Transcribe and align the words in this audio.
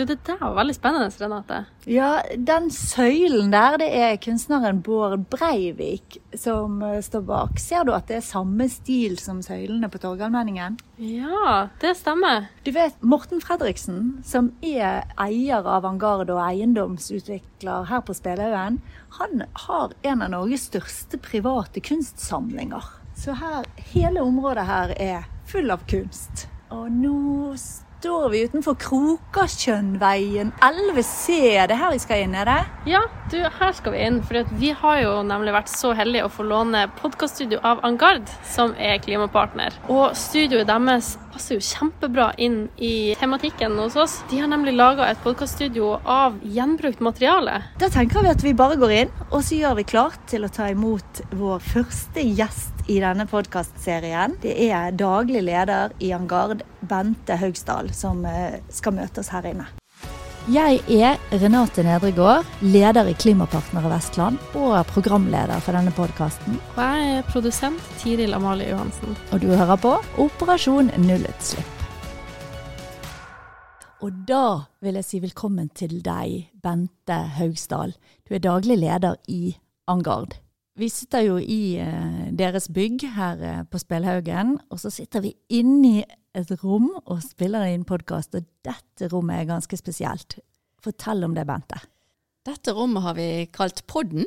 Du, 0.00 0.06
det 0.08 0.22
der 0.24 0.38
var 0.40 0.54
veldig 0.56 0.72
spennende, 0.72 1.10
Renate. 1.20 1.56
Ja, 1.84 2.22
den 2.32 2.70
søylen 2.72 3.50
der, 3.52 3.74
det 3.82 3.88
er 3.92 4.14
kunstneren 4.16 4.78
Bård 4.80 5.26
Breivik 5.28 6.16
som 6.32 6.78
eh, 6.86 7.02
står 7.04 7.26
bak. 7.28 7.60
Ser 7.60 7.84
du 7.84 7.92
at 7.92 8.08
det 8.08 8.16
er 8.16 8.24
samme 8.24 8.64
stil 8.72 9.18
som 9.20 9.42
søylene 9.44 9.90
på 9.92 10.00
Torgallmenningen? 10.00 10.78
Ja, 11.04 11.66
det 11.82 11.92
stemmer. 11.98 12.46
Du 12.64 12.70
vet 12.72 12.96
Morten 13.04 13.44
Fredriksen, 13.44 14.22
som 14.24 14.48
er 14.64 15.04
eier 15.20 15.60
av 15.60 15.68
Avantgarde 15.74 16.32
og 16.32 16.46
eiendomsutvikler 16.46 17.90
her 17.92 18.00
på 18.00 18.16
Spelhaugen, 18.16 18.80
han 19.18 19.44
har 19.66 19.92
en 20.00 20.24
av 20.24 20.32
Norges 20.32 20.64
største 20.70 21.20
private 21.20 21.84
kunstsamlinger. 21.84 22.88
Så 23.20 23.36
her, 23.36 23.68
hele 23.92 24.24
området 24.24 24.64
her 24.64 24.96
er 24.96 25.28
full 25.52 25.68
av 25.76 25.84
kunst. 25.92 26.46
Og 26.72 26.88
nå 26.88 27.52
står 28.00 28.30
vi 28.32 28.44
utenfor 28.48 28.74
Krokasjønnveien 28.80 30.54
11C. 30.64 31.34
Det 31.68 31.74
er 31.74 31.80
her 31.82 31.92
vi 31.92 32.00
skal 32.00 32.22
inn, 32.24 32.32
er 32.32 32.48
det? 32.48 32.60
Ja, 32.88 33.02
du, 33.28 33.36
her 33.44 33.74
skal 33.76 33.92
vi 33.92 34.00
inn. 34.06 34.22
For 34.24 34.54
vi 34.56 34.70
har 34.72 35.02
jo 35.02 35.10
nemlig 35.28 35.52
vært 35.52 35.68
så 35.68 35.92
heldige 35.98 36.24
å 36.24 36.32
få 36.32 36.46
låne 36.48 36.86
podkaststudio 37.02 37.60
av 37.60 37.84
Angard, 37.84 38.24
som 38.48 38.72
er 38.80 39.02
klimapartner. 39.04 39.76
Og 39.92 40.16
studioet 40.16 40.70
deres 40.70 41.18
passer 41.30 41.58
jo 41.58 41.66
kjempebra 41.66 42.30
inn 42.40 42.62
i 42.80 43.12
tematikken 43.20 43.76
hos 43.78 44.00
oss. 44.00 44.16
De 44.32 44.40
har 44.40 44.48
nemlig 44.50 44.74
laga 44.78 45.10
et 45.10 45.20
podkaststudio 45.24 45.98
av 46.00 46.40
gjenbrukt 46.40 47.04
materiale. 47.04 47.60
Da 47.80 47.92
tenker 47.92 48.24
vi 48.24 48.32
at 48.32 48.44
vi 48.44 48.56
bare 48.56 48.80
går 48.80 48.96
inn, 49.02 49.14
og 49.28 49.44
så 49.44 49.60
gjør 49.60 49.76
vi 49.82 49.88
klart 49.92 50.24
til 50.32 50.48
å 50.48 50.52
ta 50.52 50.72
imot 50.72 51.24
vår 51.36 51.60
første 51.68 52.24
gjest 52.24 52.80
i 52.90 52.98
denne 53.02 53.26
podkastserien. 53.30 54.34
Det 54.42 54.56
er 54.66 54.96
daglig 54.98 55.44
leder 55.46 55.94
i 56.02 56.10
Angard, 56.16 56.64
Bente 56.80 57.36
Haugsdal, 57.38 57.89
som 57.96 58.24
eh, 58.28 58.60
skal 58.72 58.96
møtes 58.96 59.30
her 59.34 59.50
inne. 59.50 59.68
Jeg 60.50 60.80
er 60.88 61.18
Renate 61.42 61.84
Nedregård, 61.84 62.46
leder 62.64 63.10
i 63.10 63.12
Klimapartnere 63.14 63.90
Vestland 63.92 64.40
og 64.56 64.78
programleder 64.88 65.60
for 65.62 65.76
denne 65.76 65.92
podkasten. 65.94 66.56
Og 66.74 66.80
jeg 66.80 67.18
er 67.18 67.28
produsent 67.28 67.92
Tiril 68.00 68.34
Amalie 68.34 68.72
Johansen. 68.72 69.14
Og 69.30 69.44
du 69.44 69.50
hører 69.52 69.76
på 69.78 69.92
Operasjon 70.24 70.90
nullutslipp. 71.04 71.76
Og 74.00 74.22
da 74.24 74.44
vil 74.80 74.96
jeg 74.96 75.04
si 75.04 75.20
velkommen 75.20 75.68
til 75.76 75.98
deg, 76.00 76.48
Bente 76.56 77.18
Haugsdal. 77.36 77.92
Du 78.24 78.32
er 78.32 78.40
daglig 78.40 78.80
leder 78.80 79.20
i 79.28 79.58
Angard. 79.92 80.38
Vi 80.78 80.86
sitter 80.88 81.20
jo 81.26 81.38
i 81.42 81.78
eh, 81.82 82.30
deres 82.36 82.68
bygg 82.72 83.02
her 83.16 83.40
eh, 83.42 83.64
på 83.66 83.78
Spelhaugen, 83.82 84.60
og 84.70 84.80
så 84.80 84.90
sitter 84.94 85.20
vi 85.24 85.34
inni 85.50 86.04
et 86.36 86.50
rom 86.62 86.90
og 87.00 87.22
spiller 87.24 87.64
inn 87.72 87.84
podkast, 87.88 88.34
og 88.38 88.44
dette 88.64 89.08
rommet 89.10 89.36
er 89.40 89.46
ganske 89.50 89.76
spesielt. 89.76 90.38
Fortell 90.80 91.24
om 91.26 91.34
det, 91.34 91.46
Bente. 91.48 91.78
Dette 92.46 92.72
rommet 92.76 93.02
har 93.04 93.14
vi 93.18 93.46
kalt 93.52 93.86
Podden, 93.90 94.24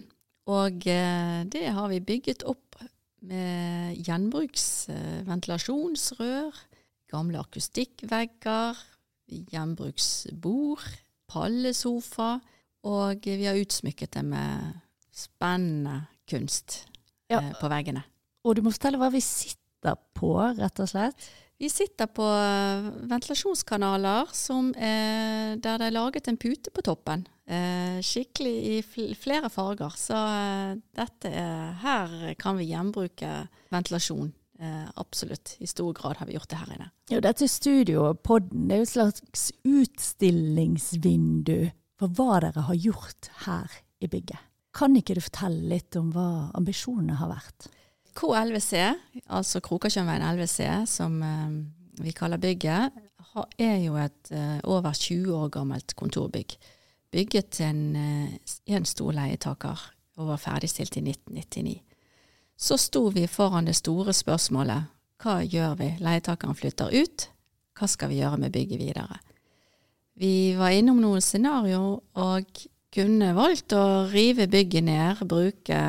og 0.52 0.88
eh, 0.91 1.44
det 1.47 1.67
har 1.71 1.88
vi 1.89 1.99
bygget 2.03 2.44
opp 2.44 2.75
med 3.23 3.95
gjenbruksventilasjonsrør, 4.03 6.52
gamle 7.14 7.39
akustikkvegger, 7.39 8.75
gjenbruksbord, 9.53 10.83
pallesofa, 11.31 12.39
og 12.83 13.23
vi 13.23 13.47
har 13.47 13.55
utsmykket 13.55 14.14
det 14.17 14.25
med 14.27 14.75
spennende 15.16 16.12
kunst 16.30 16.84
ja. 17.32 17.40
eh, 17.40 17.54
på 17.60 17.70
veggene. 17.72 18.04
Og 18.44 18.58
du 18.58 18.64
må 18.66 18.74
fortelle 18.74 19.00
hva 19.02 19.12
vi 19.14 19.22
sitter 19.24 19.98
på, 20.16 20.36
rett 20.58 20.84
og 20.84 20.90
slett? 20.90 21.30
Vi 21.62 21.70
sitter 21.72 22.10
på 22.12 22.26
eh, 22.26 22.90
ventilasjonskanaler 23.08 24.32
som, 24.36 24.73
eh, 24.76 25.54
der 25.56 25.80
det 25.80 25.88
er 25.88 25.95
laget 25.95 26.28
en 26.28 26.39
pute 26.39 26.73
på 26.73 26.83
toppen. 26.83 27.23
Eh, 27.48 28.00
skikkelig 28.04 28.56
i 28.73 28.82
flere 29.16 29.50
farger. 29.52 29.94
Så 30.00 30.17
eh, 30.17 30.73
dette 30.98 31.30
er, 31.30 31.73
her 31.83 32.33
kan 32.39 32.58
vi 32.60 32.72
gjenbruke 32.72 33.32
ventilasjon. 33.72 34.33
Eh, 34.60 34.88
absolutt. 34.95 35.56
I 35.60 35.67
stor 35.67 35.94
grad 35.94 36.17
har 36.20 36.28
vi 36.28 36.33
gjort 36.38 36.50
det 36.52 36.60
her 36.62 36.73
inne. 36.76 36.89
Jo, 37.12 37.20
dette 37.23 37.48
studioet, 37.52 38.22
podden, 38.23 38.67
det 38.67 38.76
er 38.76 38.80
jo 38.82 38.88
et 38.88 38.95
slags 38.95 39.52
utstillingsvindu 39.64 41.60
for 42.00 42.08
hva 42.17 42.39
dere 42.44 42.67
har 42.70 42.78
gjort 42.80 43.32
her 43.45 43.67
i 44.04 44.08
bygget. 44.12 44.39
Kan 44.73 44.98
ikke 44.98 45.16
du 45.17 45.22
fortelle 45.22 45.70
litt 45.76 45.95
om 46.00 46.10
hva 46.16 46.50
ambisjonene 46.58 47.20
har 47.20 47.30
vært? 47.30 47.70
K11C, 48.17 48.82
altså 49.34 49.61
Krokasjønveien 49.66 50.26
11C, 50.26 50.67
som 50.89 51.17
eh, 51.26 51.58
vi 52.02 52.14
kaller 52.16 52.42
bygget, 52.42 52.94
er 53.58 53.78
jo 53.82 53.98
et 53.98 54.32
eh, 54.33 54.60
over 54.70 54.94
20 54.94 55.33
år 55.33 55.50
gammelt 55.54 55.95
kontorbygg. 55.98 56.58
Bygget 57.14 57.50
til 57.58 57.70
en, 57.70 57.83
eh, 57.95 58.56
en 58.78 58.86
stor 58.86 59.14
leietaker 59.17 59.89
og 60.17 60.30
var 60.30 60.42
ferdigstilt 60.42 60.98
i 60.98 61.06
1999. 61.06 61.76
Så 62.58 62.78
sto 62.78 63.08
vi 63.14 63.26
foran 63.28 63.66
det 63.66 63.76
store 63.78 64.14
spørsmålet 64.14 64.89
hva 65.23 65.39
gjør 65.42 65.78
vi? 65.80 65.89
Leietakeren 66.04 66.58
flytter 66.58 66.92
ut, 66.94 67.28
hva 67.80 67.88
skal 67.88 68.12
vi 68.12 68.20
gjøre 68.20 68.42
med 68.42 68.54
bygget 68.54 68.82
videre? 68.82 69.22
Vi 70.20 70.54
var 70.58 70.76
innom 70.76 71.00
noen 71.02 71.23
scenarioer, 71.23 72.02
og 72.22 72.66
kunne 72.93 73.33
valgt 73.36 73.73
å 73.76 74.05
rive 74.11 74.48
bygget 74.52 74.86
ned, 74.86 75.23
bruke 75.30 75.80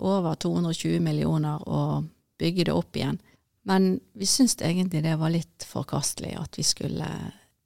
over 0.00 0.38
220 0.42 0.98
millioner 1.04 1.62
og 1.66 2.08
bygge 2.40 2.66
det 2.68 2.74
opp 2.74 2.96
igjen. 2.98 3.20
Men 3.68 3.92
vi 4.16 4.26
syntes 4.26 4.58
egentlig 4.64 5.04
det 5.04 5.18
var 5.20 5.32
litt 5.32 5.66
forkastelig 5.68 6.34
at 6.40 6.58
vi 6.58 6.64
skulle 6.66 7.08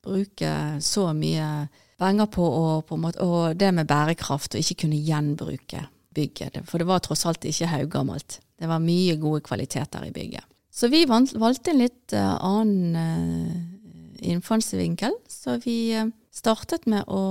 bruke 0.05 0.53
så 0.85 1.09
mye 1.17 1.67
penger 2.01 2.29
på, 2.33 2.45
å, 2.45 2.81
på 2.87 2.99
måte, 3.01 3.23
og 3.25 3.55
det 3.57 3.71
med 3.73 3.89
bærekraft, 3.89 4.55
og 4.55 4.61
ikke 4.65 4.85
kunne 4.85 5.01
gjenbruke 5.01 5.87
bygget. 6.15 6.61
For 6.69 6.83
det 6.83 6.89
var 6.89 7.03
tross 7.05 7.25
alt 7.29 7.47
ikke 7.49 7.71
haugammelt. 7.71 8.41
Det 8.59 8.69
var 8.71 8.83
mye 8.83 9.17
gode 9.23 9.43
kvaliteter 9.47 10.05
i 10.07 10.13
bygget. 10.15 10.45
Så 10.75 10.91
vi 10.91 11.05
valgte 11.07 11.71
en 11.71 11.81
litt 11.81 12.15
uh, 12.19 12.35
annen 12.43 12.99
uh, 12.99 14.21
innfallsvinkel. 14.27 15.15
Så 15.31 15.61
vi 15.63 15.95
startet 16.35 16.89
med 16.91 17.07
å 17.07 17.23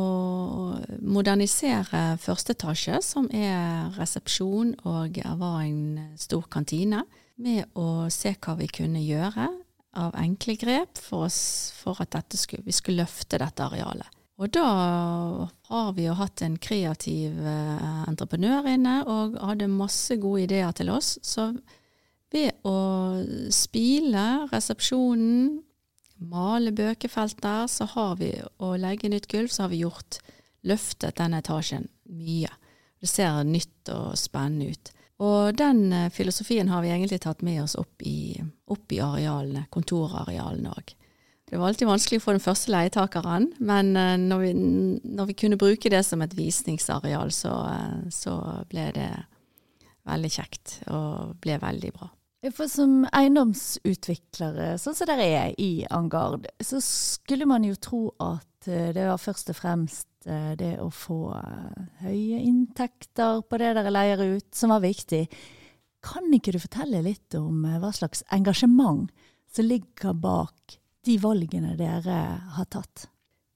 modernisere 1.03 2.15
første 2.23 2.55
etasje, 2.55 3.01
som 3.03 3.27
er 3.35 3.91
resepsjon 3.97 4.73
og 4.87 5.19
var 5.39 5.59
en 5.65 6.15
stor 6.19 6.47
kantine, 6.51 7.03
med 7.35 7.65
å 7.75 8.07
se 8.13 8.35
hva 8.37 8.55
vi 8.59 8.69
kunne 8.71 9.01
gjøre 9.03 9.49
av 9.99 10.15
enkle 10.17 10.55
grep 10.57 11.01
for, 11.01 11.27
oss, 11.27 11.73
for 11.77 11.99
at 12.01 12.15
skulle, 12.37 12.65
vi 12.65 12.73
skulle 12.73 13.03
løfte 13.03 13.41
dette 13.41 13.65
arealet. 13.65 14.09
Og 14.41 14.49
da 14.49 14.67
har 15.69 15.91
vi 15.93 16.07
jo 16.07 16.15
hatt 16.17 16.41
en 16.41 16.55
kreativ 16.57 17.37
eh, 17.37 17.99
entreprenør 18.09 18.65
inne 18.71 18.95
og 19.05 19.37
hadde 19.37 19.69
masse 19.69 20.17
gode 20.21 20.47
ideer 20.47 20.73
til 20.73 20.89
oss. 20.93 21.15
Så 21.21 21.51
ved 22.33 22.65
å 22.65 22.77
spile 23.53 24.47
resepsjonen, 24.49 25.61
male 26.29 26.73
bøkefelt 26.75 27.41
der, 27.43 27.67
så 27.71 27.87
har 27.93 28.17
vi, 28.21 28.33
å 28.63 28.73
legge 28.79 29.11
nytt 29.11 29.29
gulv, 29.31 29.51
så 29.51 29.65
har 29.65 29.73
vi 29.73 29.83
gjort 29.83 30.19
løftet 30.67 31.17
denne 31.19 31.41
etasjen 31.43 31.89
mye. 32.13 32.51
Det 33.03 33.09
ser 33.11 33.43
nytt 33.47 33.91
og 33.91 34.13
spennende 34.19 34.71
ut. 34.71 34.93
Og 35.23 35.53
den 35.59 35.91
eh, 35.93 36.09
filosofien 36.11 36.71
har 36.71 36.83
vi 36.83 36.91
egentlig 36.91 37.21
tatt 37.23 37.43
med 37.45 37.61
oss 37.63 37.75
opp 37.79 38.03
i, 38.07 38.35
opp 38.71 38.91
i 38.91 39.01
arealene, 39.03 39.67
kontorarealene 39.73 40.71
òg. 40.73 40.95
Det 41.53 41.59
var 41.59 41.69
alltid 41.69 41.85
vanskelig 41.85 42.17
å 42.17 42.23
få 42.23 42.33
den 42.33 42.41
første 42.41 42.71
leietakeren, 42.73 43.51
men 43.61 43.93
eh, 43.99 44.15
når 44.17 44.41
vi, 44.41 44.53
når 45.19 45.29
vi, 45.29 45.37
kunne 45.43 45.59
bruke 45.61 45.91
det 45.93 46.01
som 46.07 46.23
et 46.25 46.33
visningsareal, 46.37 47.31
så, 47.35 47.53
eh, 47.69 48.09
så 48.15 48.39
ble 48.71 48.89
det 48.95 49.11
veldig 50.09 50.31
kjekt 50.33 50.79
og 50.91 51.37
ble 51.43 51.59
veldig 51.61 51.93
bra. 51.95 52.09
For 52.51 52.67
som 52.67 53.05
eiendomsutviklere, 53.07 54.73
sånn 54.81 54.95
som 54.97 55.07
dere 55.07 55.27
er 55.31 55.53
i 55.63 55.85
Angard, 55.95 56.49
så 56.59 56.81
skulle 56.83 57.47
man 57.47 57.63
jo 57.63 57.77
tro 57.79 58.01
at 58.19 58.67
eh, 58.67 58.89
det 58.91 59.05
var 59.07 59.21
først 59.21 59.53
og 59.53 59.55
fremst 59.55 60.27
eh, 60.27 60.51
det 60.59 60.73
å 60.83 60.89
få 60.91 61.19
eh, 61.37 61.85
høye 62.03 62.41
inntekter 62.43 63.45
på 63.47 63.61
det 63.61 63.71
dere 63.77 63.93
leier 63.95 64.25
ut, 64.35 64.49
som 64.51 64.75
var 64.75 64.83
viktig. 64.83 65.23
Kan 66.03 66.27
ikke 66.35 66.51
du 66.51 66.59
fortelle 66.59 66.99
litt 67.05 67.39
om 67.39 67.63
hva 67.63 67.93
slags 67.95 68.25
engasjement 68.35 69.07
som 69.55 69.69
ligger 69.69 70.11
bak 70.11 70.75
de 71.07 71.15
valgene 71.23 71.77
dere 71.79 72.19
har 72.57 72.67
tatt? 72.67 73.07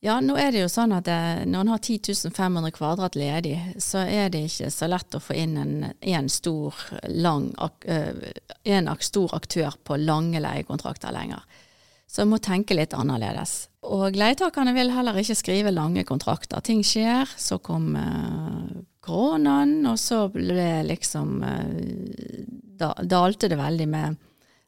Ja, 0.06 0.20
nå 0.22 0.36
er 0.38 0.52
det 0.54 0.62
jo 0.62 0.70
sånn 0.70 0.94
at 0.94 1.08
det, 1.08 1.46
når 1.50 1.64
en 1.64 1.72
har 1.74 1.80
10 1.82 2.30
500 2.30 2.74
kvadrat 2.76 3.16
ledig, 3.18 3.56
så 3.82 4.04
er 4.06 4.30
det 4.30 4.44
ikke 4.46 4.70
så 4.74 4.90
lett 4.92 5.18
å 5.18 5.22
få 5.24 5.34
inn 5.34 5.56
en, 5.58 5.72
en, 6.00 6.28
stor, 6.30 6.78
lang, 7.10 7.50
en 7.58 8.92
stor 9.02 9.34
aktør 9.34 9.80
på 9.84 9.98
lange 9.98 10.42
leiekontrakter 10.44 11.16
lenger. 11.16 11.42
Så 12.08 12.24
en 12.24 12.30
må 12.32 12.38
tenke 12.40 12.78
litt 12.78 12.94
annerledes. 12.94 13.68
Og 13.90 14.16
leietakerne 14.16 14.76
vil 14.78 14.94
heller 14.94 15.18
ikke 15.18 15.36
skrive 15.36 15.74
lange 15.74 16.06
kontrakter. 16.08 16.62
Ting 16.64 16.86
skjer. 16.86 17.28
Så 17.36 17.58
kom 17.64 17.90
uh, 17.98 18.70
koronaen, 19.04 19.82
og 19.90 19.98
så 20.00 20.28
ble 20.32 20.86
liksom 20.88 21.42
da, 22.78 22.94
dalte 23.02 23.50
det 23.50 23.58
veldig 23.60 23.90
med, 23.92 24.18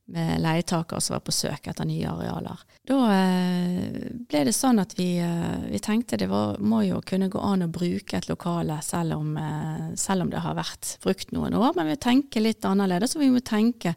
med 0.10 0.42
leietakere 0.42 1.02
som 1.02 1.16
var 1.16 1.24
på 1.26 1.34
søk 1.36 1.68
etter 1.70 1.88
nye 1.88 2.10
arealer. 2.10 2.64
Da 2.90 3.00
eh, 3.14 4.10
ble 4.30 4.44
det 4.48 4.56
sånn 4.58 4.82
at 4.82 4.96
vi, 4.98 5.12
eh, 5.22 5.60
vi 5.70 5.82
tenkte 5.84 6.18
det 6.18 6.30
var, 6.32 6.58
må 6.60 6.82
jo 6.88 7.02
kunne 7.06 7.30
gå 7.32 7.42
an 7.44 7.68
å 7.68 7.72
bruke 7.72 8.18
et 8.18 8.30
lokale 8.32 8.80
selv 8.86 9.20
om, 9.20 9.36
eh, 9.38 9.86
selv 10.00 10.26
om 10.26 10.34
det 10.34 10.42
har 10.46 10.58
vært 10.58 10.96
brukt 11.06 11.34
noen 11.36 11.58
år, 11.58 11.76
men 11.78 11.92
vi 11.92 12.00
tenker 12.02 12.46
litt 12.46 12.66
annerledes, 12.66 13.16
og 13.16 13.26
vi 13.26 13.32
må 13.34 13.44
tenke 13.46 13.96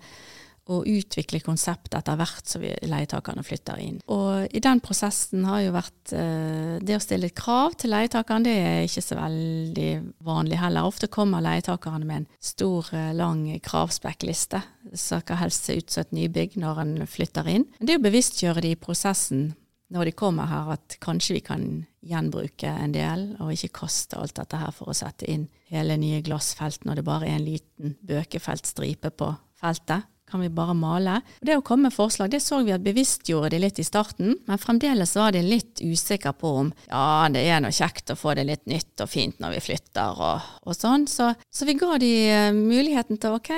og 0.71 0.87
utvikle 0.87 1.41
konsept 1.43 1.95
etter 1.97 2.19
hvert 2.19 2.47
som 2.47 2.63
leietakerne 2.63 3.43
flytter 3.47 3.81
inn. 3.83 3.97
Og 4.13 4.47
i 4.55 4.63
den 4.63 4.83
prosessen 4.85 5.47
har 5.49 5.63
jo 5.65 5.73
vært 5.75 6.13
eh, 6.15 6.77
det 6.83 6.97
å 6.97 7.03
stille 7.03 7.33
krav 7.35 7.75
til 7.81 7.91
leietakeren, 7.95 8.47
det 8.47 8.55
er 8.61 8.85
ikke 8.87 9.03
så 9.03 9.19
veldig 9.19 9.91
vanlig 10.27 10.61
heller. 10.63 10.87
Ofte 10.87 11.11
kommer 11.13 11.43
leietakerne 11.43 12.07
med 12.07 12.23
en 12.23 12.29
stor, 12.39 12.93
eh, 12.95 13.11
lang 13.19 13.49
kravspekkliste 13.65 14.63
som 14.93 15.23
skal 15.23 15.41
helst 15.43 15.67
se 15.67 15.81
ut 15.81 15.91
som 15.91 16.07
et 16.07 16.15
nybygg 16.21 16.55
når 16.63 16.85
en 16.85 16.95
flytter 17.11 17.51
inn. 17.51 17.67
Men 17.81 17.91
det 17.91 17.99
å 17.99 18.07
bevisstgjøre 18.07 18.63
de 18.63 18.77
i 18.77 18.79
prosessen 18.79 19.51
når 19.93 20.09
de 20.09 20.15
kommer 20.17 20.49
her, 20.49 20.71
at 20.73 20.97
kanskje 21.05 21.37
vi 21.37 21.43
kan 21.45 21.65
gjenbruke 22.07 22.71
en 22.71 22.95
del, 22.95 23.27
og 23.45 23.53
ikke 23.53 23.83
kaste 23.83 24.17
alt 24.17 24.39
dette 24.39 24.57
her 24.57 24.73
for 24.73 24.89
å 24.89 24.97
sette 24.97 25.29
inn 25.29 25.45
hele 25.69 25.99
nye 26.01 26.23
glassfelt 26.25 26.87
når 26.89 27.01
det 27.01 27.05
bare 27.07 27.29
er 27.29 27.37
en 27.37 27.45
liten 27.45 27.99
bøkefeltstripe 28.09 29.13
på 29.21 29.29
feltet 29.61 30.09
kan 30.33 30.41
vi 30.41 30.49
bare 30.49 30.75
male. 30.75 31.19
Det 31.45 31.59
å 31.59 31.65
komme 31.65 31.91
med 31.91 31.95
forslag, 31.95 32.31
det 32.33 32.41
så 32.41 32.63
vi 32.65 32.73
at 32.73 32.85
bevisstgjorde 32.85 33.53
de 33.53 33.61
litt 33.61 33.81
i 33.83 33.85
starten, 33.85 34.33
men 34.49 34.61
fremdeles 34.61 35.13
var 35.19 35.35
de 35.37 35.43
litt 35.45 35.83
usikre 35.85 36.33
på 36.33 36.55
om 36.63 36.73
ja, 36.89 37.29
det 37.33 37.45
er 37.45 37.61
noe 37.61 37.75
kjekt 37.75 38.15
å 38.15 38.17
få 38.17 38.33
det 38.39 38.47
litt 38.49 38.65
nytt 38.71 39.05
og 39.05 39.13
fint 39.13 39.37
når 39.43 39.59
vi 39.59 39.63
flytter 39.69 40.25
og, 40.25 40.51
og 40.65 40.79
sånn. 40.79 41.05
Så, 41.11 41.35
så, 41.53 41.69
vi 41.69 41.77
ga 41.77 42.01
de 42.01 42.13
uh, 42.33 42.49
muligheten 42.57 43.21
til 43.21 43.37
ok, 43.37 43.53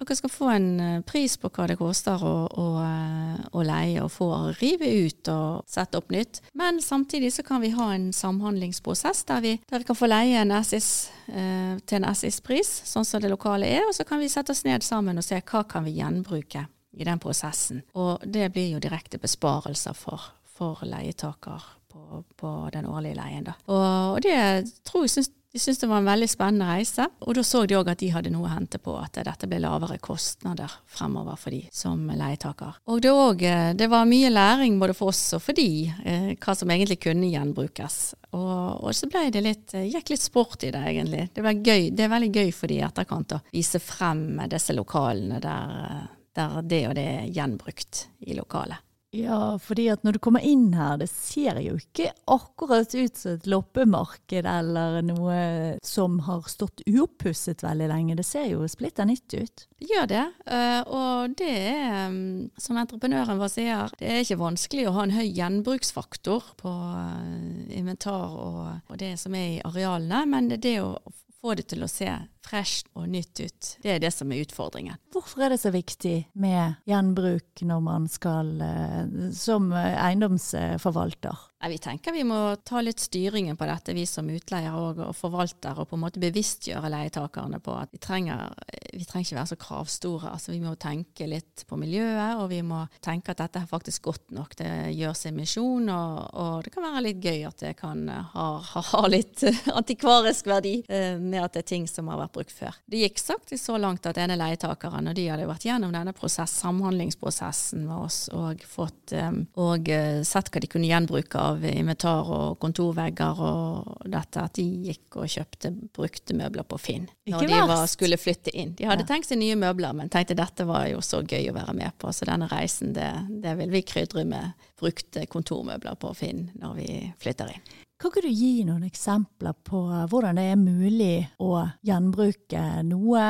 dere 0.00 0.16
skal 0.16 0.32
få 0.32 0.48
en 0.52 0.68
eh, 0.80 1.00
pris 1.06 1.36
på 1.40 1.50
hva 1.52 1.66
det 1.70 1.76
koster 1.80 2.22
å, 2.24 2.34
å, 2.48 2.66
eh, 2.84 3.40
å 3.52 3.64
leie 3.66 4.02
og 4.04 4.10
få 4.14 4.30
rive 4.60 4.88
ut 5.06 5.30
og 5.32 5.68
sette 5.70 6.00
opp 6.00 6.10
nytt. 6.14 6.40
Men 6.58 6.80
samtidig 6.84 7.32
så 7.36 7.44
kan 7.46 7.62
vi 7.64 7.72
ha 7.76 7.90
en 7.94 8.10
samhandlingsprosess 8.16 9.24
der 9.28 9.44
vi 9.44 9.54
dere 9.70 9.86
kan 9.86 9.98
få 9.98 10.10
leie 10.10 10.40
en 10.40 10.54
SIS 10.64 11.10
eh, 11.28 11.76
til 11.84 12.00
en 12.00 12.10
SIS-pris, 12.14 12.70
sånn 12.88 13.06
som 13.06 13.22
det 13.22 13.32
lokale 13.32 13.68
er, 13.68 13.86
og 13.88 13.96
så 13.96 14.06
kan 14.08 14.22
vi 14.22 14.30
sette 14.32 14.54
oss 14.54 14.64
ned 14.66 14.84
sammen 14.86 15.20
og 15.20 15.26
se 15.26 15.40
hva 15.40 15.64
kan 15.68 15.86
vi 15.86 15.98
gjenbruke 15.98 16.66
i 16.96 17.06
den 17.06 17.20
prosessen. 17.22 17.84
Og 17.94 18.24
det 18.26 18.50
blir 18.54 18.74
jo 18.74 18.82
direkte 18.82 19.20
besparelser 19.22 19.94
for, 19.94 20.32
for 20.48 20.80
leietaker 20.86 21.68
på, 21.90 22.22
på, 22.36 22.54
den 22.72 22.86
årlige 22.86 23.18
leien. 23.18 23.44
Da. 23.46 23.54
Og, 23.70 24.16
og 24.16 24.24
det 24.24 24.40
tror 24.86 25.06
jeg 25.06 25.14
synes 25.16 25.30
de 25.52 25.58
syntes 25.58 25.80
det 25.82 25.86
var 25.90 25.98
en 25.98 26.06
veldig 26.06 26.28
spennende 26.30 26.66
reise, 26.68 27.06
og 27.26 27.34
da 27.34 27.42
så 27.42 27.64
de 27.66 27.74
òg 27.74 27.88
at 27.90 27.98
de 27.98 28.10
hadde 28.14 28.30
noe 28.30 28.46
å 28.46 28.52
hente 28.52 28.78
på 28.78 28.92
at 29.00 29.18
dette 29.26 29.48
ble 29.50 29.58
lavere 29.58 29.96
kostnader 29.98 30.70
fremover 30.86 31.38
for 31.40 31.50
de 31.54 31.64
som 31.74 32.04
leietaker. 32.06 32.78
Og 32.86 33.00
det, 33.02 33.10
også, 33.10 33.48
eh, 33.50 33.72
det 33.74 33.88
var 33.90 34.06
mye 34.06 34.30
læring 34.30 34.78
både 34.78 34.94
for 34.94 35.10
oss 35.10 35.24
og 35.34 35.42
for 35.42 35.58
de, 35.58 35.90
eh, 36.04 36.28
hva 36.38 36.54
som 36.54 36.70
egentlig 36.70 37.00
kunne 37.02 37.32
gjenbrukes. 37.32 37.98
Og, 38.30 38.84
og, 38.84 38.92
så 38.94 39.10
ble 39.10 39.24
det 39.34 39.42
litt, 39.42 39.74
eh, 39.74 39.88
gikk 39.90 40.14
litt 40.14 40.22
sport 40.22 40.68
i 40.68 40.70
det, 40.70 40.84
egentlig. 40.92 41.26
Det, 41.34 41.42
gøy, 41.42 41.90
det 41.90 42.06
er 42.06 42.14
veldig 42.14 42.30
gøy 42.30 42.52
for 42.54 42.70
de 42.70 42.78
i 42.78 42.84
etterkant 42.86 43.34
å 43.34 43.42
vise 43.50 43.82
frem 43.82 44.22
disse 44.50 44.76
lokalene 44.76 45.42
der, 45.42 46.06
der 46.38 46.60
det 46.62 46.84
og 46.92 46.94
det 47.00 47.08
er 47.16 47.26
gjenbrukt 47.40 48.04
i 48.22 48.38
lokalet. 48.38 48.86
Ja, 49.10 49.58
fordi 49.58 49.88
at 49.90 50.04
når 50.06 50.14
du 50.14 50.18
kommer 50.22 50.44
inn 50.46 50.68
her, 50.78 50.94
det 51.00 51.08
ser 51.10 51.58
jo 51.64 51.74
ikke 51.80 52.12
akkurat 52.30 52.92
ut 52.94 53.16
som 53.18 53.32
et 53.34 53.48
loppemarked 53.50 54.46
eller 54.46 55.00
noe 55.02 55.38
som 55.82 56.20
har 56.28 56.46
stått 56.50 56.84
uoppusset 56.86 57.64
veldig 57.66 57.88
lenge. 57.90 58.16
Det 58.20 58.26
ser 58.28 58.46
jo 58.52 58.68
splitter 58.70 59.08
nytt 59.10 59.34
ut. 59.34 59.64
Gjør 59.82 60.06
det, 60.12 60.26
eh, 60.46 60.82
og 60.86 61.34
det 61.40 61.50
er, 61.50 62.06
mm, 62.12 62.50
som 62.60 62.78
entreprenøren 62.78 63.40
vår 63.40 63.50
sier, 63.50 63.90
det 63.98 64.12
er 64.12 64.22
ikke 64.22 64.44
vanskelig 64.44 64.86
å 64.86 64.94
ha 64.94 65.06
en 65.08 65.16
høy 65.16 65.26
gjenbruksfaktor 65.26 66.52
på 66.60 66.70
eh, 66.70 67.78
inventar 67.80 68.36
og, 68.38 68.94
det 69.00 69.16
som 69.18 69.34
er 69.34 69.56
i 69.56 69.62
arealene, 69.64 70.22
men 70.30 70.52
det 70.54 70.76
å 70.84 70.94
få 71.40 71.54
det 71.58 71.68
til 71.72 71.84
å 71.84 71.90
se 71.90 72.10
fresht 72.44 72.88
og 72.96 73.08
nytt 73.10 73.40
ut. 73.40 73.68
Det 73.82 73.94
er 73.94 74.02
det 74.02 74.12
som 74.14 74.32
er 74.32 74.42
utfordringen. 74.44 74.98
Hvorfor 75.12 75.44
er 75.44 75.54
det 75.54 75.60
så 75.62 75.72
viktig 75.74 76.16
med 76.40 76.80
gjenbruk 76.88 77.62
når 77.66 77.84
man 77.84 78.08
skal 78.10 78.52
eh, 78.64 79.30
som 79.36 79.70
eiendomsforvalter? 79.76 81.46
Vi 81.68 81.76
tenker 81.76 82.14
vi 82.16 82.22
må 82.24 82.38
ta 82.64 82.80
litt 82.80 83.02
styringen 83.02 83.56
på 83.60 83.66
dette, 83.68 83.92
vi 83.92 84.06
som 84.08 84.28
utleier 84.32 84.72
og, 84.72 85.02
og 85.10 85.12
forvalter, 85.12 85.76
og 85.76 85.90
på 85.90 85.98
en 85.98 86.02
måte 86.06 86.22
bevisstgjøre 86.22 86.88
leietakerne 86.88 87.60
på 87.60 87.74
at 87.76 87.92
vi 87.92 88.00
trenger, 88.00 88.54
vi 88.94 89.04
trenger 89.04 89.26
ikke 89.26 89.36
være 89.36 89.50
så 89.50 89.58
kravstore. 89.60 90.30
Altså, 90.32 90.54
vi 90.54 90.62
må 90.64 90.72
tenke 90.80 91.28
litt 91.28 91.66
på 91.68 91.76
miljøet, 91.76 92.40
og 92.40 92.48
vi 92.54 92.62
må 92.64 92.80
tenke 93.04 93.34
at 93.34 93.42
dette 93.42 93.60
er 93.60 93.68
faktisk 93.68 94.08
godt 94.08 94.32
nok. 94.32 94.56
Det 94.56 94.70
gjør 94.96 95.18
sin 95.20 95.36
misjon, 95.36 95.92
og, 95.92 96.32
og 96.32 96.64
det 96.64 96.72
kan 96.72 96.86
være 96.88 97.04
litt 97.10 97.20
gøy 97.28 97.44
at 97.50 97.60
det 97.66 97.74
kan 97.76 98.08
ha, 98.08 98.48
ha 98.64 99.04
litt 99.12 99.44
antikvarisk 99.82 100.48
verdi 100.48 100.78
eh, 100.88 101.20
med 101.30 101.44
at 101.44 101.54
det 101.54 101.64
er 101.64 101.68
ting 101.70 101.86
som 101.88 102.08
har 102.10 102.20
vært 102.20 102.34
brukt 102.34 102.54
før. 102.54 102.76
Det 102.90 103.02
gikk 103.02 103.20
faktisk 103.22 103.64
så 103.70 103.78
langt 103.80 104.06
at 104.08 104.18
ene 104.20 104.36
leietakeren, 104.38 105.10
og 105.10 105.16
de 105.16 105.26
hadde 105.30 105.48
vært 105.48 105.66
gjennom 105.66 105.92
denne 105.94 106.14
prosess, 106.16 106.54
samhandlingsprosessen 106.62 107.86
med 107.86 107.96
oss 108.06 108.20
og 108.36 108.62
fått 108.66 109.14
um, 109.16 109.42
og 109.60 109.90
uh, 109.90 110.20
sett 110.26 110.50
hva 110.52 110.62
de 110.62 110.70
kunne 110.70 110.90
gjenbruke 110.90 111.40
av 111.40 111.64
inventar 111.66 112.30
og 112.30 112.58
kontorvegger 112.62 113.42
og 113.46 114.06
dette, 114.10 114.44
at 114.44 114.56
de 114.58 114.66
gikk 114.90 115.20
og 115.20 115.30
kjøpte 115.30 115.72
brukte 115.96 116.36
møbler 116.36 116.66
på 116.66 116.78
Finn 116.80 117.08
når 117.30 117.46
de 117.46 117.60
var, 117.68 117.84
skulle 117.90 118.18
flytte 118.18 118.52
inn. 118.56 118.74
De 118.78 118.88
hadde 118.88 119.04
ja. 119.04 119.10
tenkt 119.12 119.28
seg 119.30 119.38
nye 119.40 119.58
møbler, 119.58 119.94
men 119.96 120.10
tenkte 120.12 120.38
dette 120.38 120.66
var 120.66 120.88
jo 120.90 121.02
så 121.04 121.22
gøy 121.22 121.50
å 121.50 121.56
være 121.56 121.76
med 121.78 121.94
på, 122.00 122.10
så 122.14 122.26
denne 122.28 122.48
reisen, 122.50 122.94
det, 122.96 123.10
det 123.44 123.54
vil 123.60 123.70
vi 123.74 123.84
krydre 123.86 124.24
med 124.26 124.66
brukte 124.80 125.26
kontormøbler 125.30 125.98
på 126.00 126.12
Finn 126.16 126.48
når 126.58 126.74
vi 126.80 126.90
flytter 127.20 127.54
inn. 127.54 127.70
Kan 128.00 128.14
du 128.24 128.30
gi 128.32 128.62
noen 128.64 128.86
eksempler 128.86 129.52
på 129.66 129.82
hvordan 130.08 130.38
det 130.40 130.46
er 130.48 130.56
mulig 130.60 131.16
å 131.42 131.66
gjenbruke 131.84 132.62
noe 132.88 133.26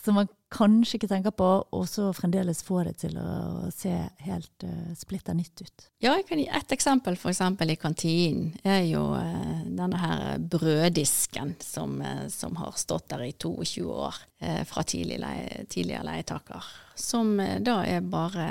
som 0.00 0.16
man 0.18 0.30
kanskje 0.54 0.98
ikke 0.98 1.10
tenker 1.10 1.34
på, 1.34 1.48
og 1.74 1.84
så 1.90 2.08
fremdeles 2.14 2.62
få 2.66 2.82
det 2.86 2.94
til 3.02 3.16
å 3.18 3.70
se 3.74 3.92
helt 4.26 4.66
uh, 4.66 4.92
splitter 4.98 5.36
nytt 5.36 5.64
ut. 5.64 5.86
Ja, 6.02 6.14
jeg 6.14 6.26
kan 6.28 6.40
gi 6.40 6.46
ett 6.46 6.74
eksempel. 6.74 7.18
F.eks. 7.18 7.42
i 7.42 7.76
kantinen 7.80 8.52
er 8.62 8.84
jo 8.86 9.02
uh, 9.16 9.64
denne 9.66 10.00
her 10.00 10.38
brøddisken 10.38 11.56
som, 11.62 11.98
uh, 12.02 12.26
som, 12.32 12.56
har 12.60 12.78
stått 12.78 13.08
der 13.14 13.26
i 13.26 13.32
22 13.32 13.86
år 13.90 14.20
uh, 14.44 14.62
fra 14.68 14.86
tidlig 14.86 15.18
leie, 15.22 15.66
tidligere 15.70 16.06
leietaker. 16.10 16.70
Som 16.98 17.36
da 17.38 17.80
er 17.88 18.04
bare 18.06 18.44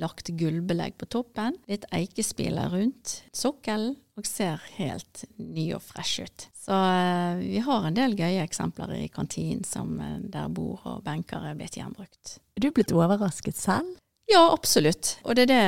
lagt 0.00 0.30
gullbelegg 0.38 0.96
på 1.00 1.08
toppen, 1.12 1.58
litt 1.68 1.84
eikespiler 1.92 2.72
rundt, 2.72 3.20
sokkelen 3.36 3.98
og 4.20 4.28
ser 4.28 4.60
helt 4.76 5.24
ny 5.36 5.70
og 5.76 5.82
fresh 5.84 6.24
ut. 6.24 6.46
Så 6.56 6.76
uh, 6.76 7.40
vi 7.40 7.62
har 7.64 7.86
en 7.86 7.96
del 7.96 8.16
gøye 8.18 8.44
eksempler 8.44 8.92
i 8.98 9.08
kantinen 9.12 9.64
som 9.66 9.96
uh, 10.00 10.18
der 10.20 10.50
bord 10.52 10.84
og 10.88 11.02
benker 11.06 11.46
er 11.48 11.56
blitt 11.58 11.78
gjenbrukt. 11.80 12.36
Er 12.56 12.66
du 12.66 12.70
blitt 12.76 12.92
overrasket 12.92 13.56
selv? 13.56 13.96
Ja, 14.30 14.44
absolutt. 14.52 15.16
Og 15.24 15.34
det 15.34 15.48
er 15.48 15.50
det 15.50 15.64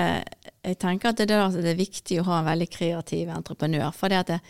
jeg 0.63 0.79
tenker 0.85 1.11
at 1.11 1.19
det 1.19 1.27
er, 1.33 1.49
det, 1.51 1.65
det 1.65 1.73
er 1.73 1.81
viktig 1.81 2.21
å 2.21 2.29
ha 2.29 2.39
en 2.41 2.51
veldig 2.53 2.69
kreativ 2.71 3.33
entreprenør. 3.35 3.91
For 3.97 4.13
det 4.13 4.21
at 4.21 4.33
det, 4.37 4.41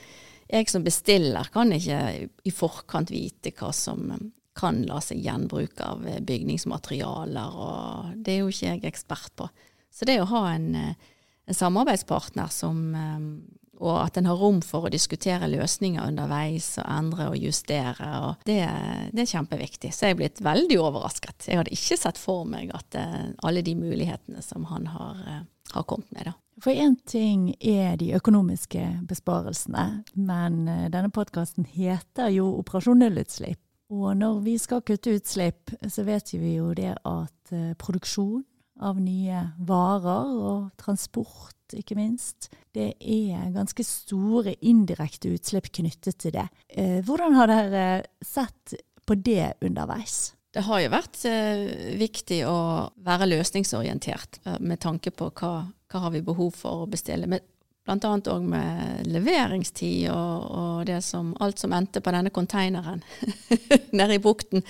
jeg 0.52 0.68
som 0.68 0.84
bestiller 0.84 1.48
kan 1.54 1.72
ikke 1.72 2.00
i 2.44 2.52
forkant 2.52 3.12
vite 3.14 3.54
hva 3.56 3.70
som 3.72 4.10
kan 4.58 4.82
la 4.88 5.00
seg 5.00 5.22
gjenbruke 5.24 5.86
av 5.86 6.04
bygningsmaterialer, 6.28 7.56
og 7.56 8.12
det 8.20 8.34
er 8.34 8.42
jo 8.42 8.52
ikke 8.52 8.68
jeg 8.74 8.84
ekspert 8.90 9.32
på. 9.38 9.48
Så 9.92 10.08
det 10.08 10.18
å 10.20 10.28
ha 10.30 10.44
en, 10.52 10.74
en 10.76 11.58
samarbeidspartner 11.58 12.52
som 12.52 12.84
og 13.82 13.96
at 13.98 14.18
en 14.18 14.28
har 14.30 14.38
rom 14.38 14.60
for 14.64 14.86
å 14.86 14.92
diskutere 14.92 15.48
løsninger 15.50 16.04
underveis 16.06 16.68
og 16.80 16.86
endre 16.86 17.28
og 17.32 17.38
justere. 17.40 18.10
Og 18.28 18.44
det, 18.46 18.60
det, 19.10 19.24
er 19.24 19.32
kjempeviktig. 19.32 19.90
Så 19.90 20.06
jeg 20.06 20.14
er 20.14 20.20
blitt 20.20 20.42
veldig 20.44 20.78
overrasket. 20.78 21.48
Jeg 21.48 21.58
hadde 21.58 21.74
ikke 21.74 21.98
sett 21.98 22.20
for 22.20 22.46
meg 22.48 22.70
at 22.76 22.98
alle 23.42 23.64
de 23.66 23.74
mulighetene 23.78 24.44
som 24.44 24.68
han 24.70 24.86
har, 24.92 25.26
har 25.74 25.88
kommet 25.90 26.12
med. 26.14 26.30
da. 26.30 26.36
For 26.62 26.70
én 26.76 26.94
ting 27.08 27.48
er 27.58 27.96
de 27.98 28.12
økonomiske 28.14 28.84
besparelsene, 29.08 29.86
men 30.14 30.62
denne 30.92 31.10
podkasten 31.10 31.66
heter 31.66 32.30
jo 32.36 32.52
Operasjon 32.60 33.02
nullutslipp. 33.02 33.58
Og 33.92 34.14
når 34.16 34.40
vi 34.46 34.56
skal 34.60 34.80
kutte 34.86 35.12
utslipp, 35.18 35.74
så 35.84 36.04
vet 36.06 36.32
vi 36.32 36.56
jo 36.56 36.70
det 36.76 36.94
at 36.96 37.52
produksjon 37.76 38.40
av 38.82 39.00
nye 39.00 39.42
varer 39.68 40.30
og 40.32 40.70
transport 40.80 41.76
ikke 41.78 41.96
minst. 41.96 42.50
Det 42.74 42.92
er 42.98 43.52
ganske 43.54 43.84
store 43.86 44.56
indirekte 44.68 45.32
utslipp 45.32 45.70
knyttet 45.72 46.20
til 46.20 46.36
det. 46.36 46.46
Eh, 46.68 47.00
hvordan 47.04 47.36
har 47.38 47.50
dere 47.50 47.86
sett 48.24 48.76
på 49.06 49.16
det 49.18 49.54
underveis? 49.64 50.34
Det 50.52 50.66
har 50.66 50.82
jo 50.82 50.92
vært 50.92 51.22
eh, 51.28 51.96
viktig 52.00 52.42
å 52.44 52.58
være 53.04 53.30
løsningsorientert 53.30 54.42
eh, 54.44 54.58
med 54.60 54.82
tanke 54.84 55.14
på 55.16 55.30
hva, 55.32 55.54
hva 55.88 56.04
har 56.04 56.12
vi 56.12 56.24
behov 56.24 56.52
for 56.58 56.84
å 56.84 56.90
bestille. 56.90 57.28
Men 57.30 57.40
blant 57.86 58.04
annet 58.06 58.30
òg 58.30 58.44
med 58.46 59.06
leveringstid 59.10 60.10
og, 60.12 60.50
og 60.54 60.92
som, 61.02 61.32
alt 61.42 61.58
som 61.58 61.74
endte 61.74 62.02
på 62.02 62.14
denne 62.14 62.30
konteineren 62.34 63.02
nede 63.98 64.18
i 64.18 64.22
bukten. 64.22 64.62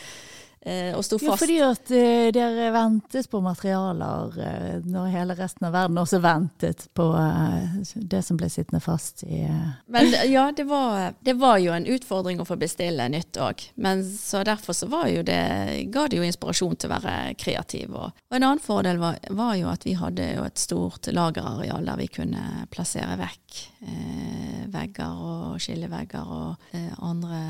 Eh, 0.64 0.92
og 0.96 1.04
sto 1.04 1.18
Ja, 1.20 1.32
fast. 1.32 1.42
fordi 1.42 1.58
at 1.64 1.90
uh, 1.90 2.28
dere 2.34 2.70
ventet 2.74 3.28
på 3.30 3.40
materialer 3.44 4.36
uh, 4.36 4.86
når 4.86 5.10
hele 5.12 5.36
resten 5.38 5.66
av 5.68 5.74
verden 5.74 6.00
også 6.00 6.20
ventet 6.22 6.86
på 6.96 7.08
uh, 7.14 7.80
det 7.94 8.22
som 8.26 8.38
ble 8.40 8.48
sittende 8.52 8.82
fast 8.82 9.24
i 9.26 9.42
Men 9.92 10.14
ja, 10.30 10.48
det 10.56 10.66
var, 10.70 11.14
det 11.20 11.34
var 11.40 11.58
jo 11.62 11.74
en 11.74 11.86
utfordring 11.86 12.40
å 12.42 12.46
få 12.48 12.56
bestille 12.60 13.08
nytt 13.12 13.36
òg. 13.40 13.66
Men 13.74 14.04
så 14.04 14.42
derfor 14.46 14.76
så 14.76 14.88
var 14.92 15.08
jo 15.10 15.24
det, 15.26 15.42
ga 15.92 16.06
det 16.08 16.20
jo 16.20 16.26
inspirasjon 16.26 16.76
til 16.76 16.90
å 16.90 16.94
være 16.96 17.34
kreativ. 17.40 17.92
Og, 17.92 18.14
og 18.30 18.38
en 18.38 18.46
annen 18.46 18.62
fordel 18.62 19.02
var, 19.02 19.18
var 19.30 19.54
jo 19.58 19.70
at 19.72 19.86
vi 19.86 19.96
hadde 19.98 20.30
jo 20.36 20.46
et 20.46 20.62
stort 20.62 21.10
lagerareal 21.12 21.84
der 21.86 22.00
vi 22.00 22.08
kunne 22.12 22.66
plassere 22.72 23.18
vekk 23.20 23.60
vegger 24.72 25.22
og 25.26 25.60
skillevegger 25.60 26.28
og 26.32 26.76
andre, 27.02 27.40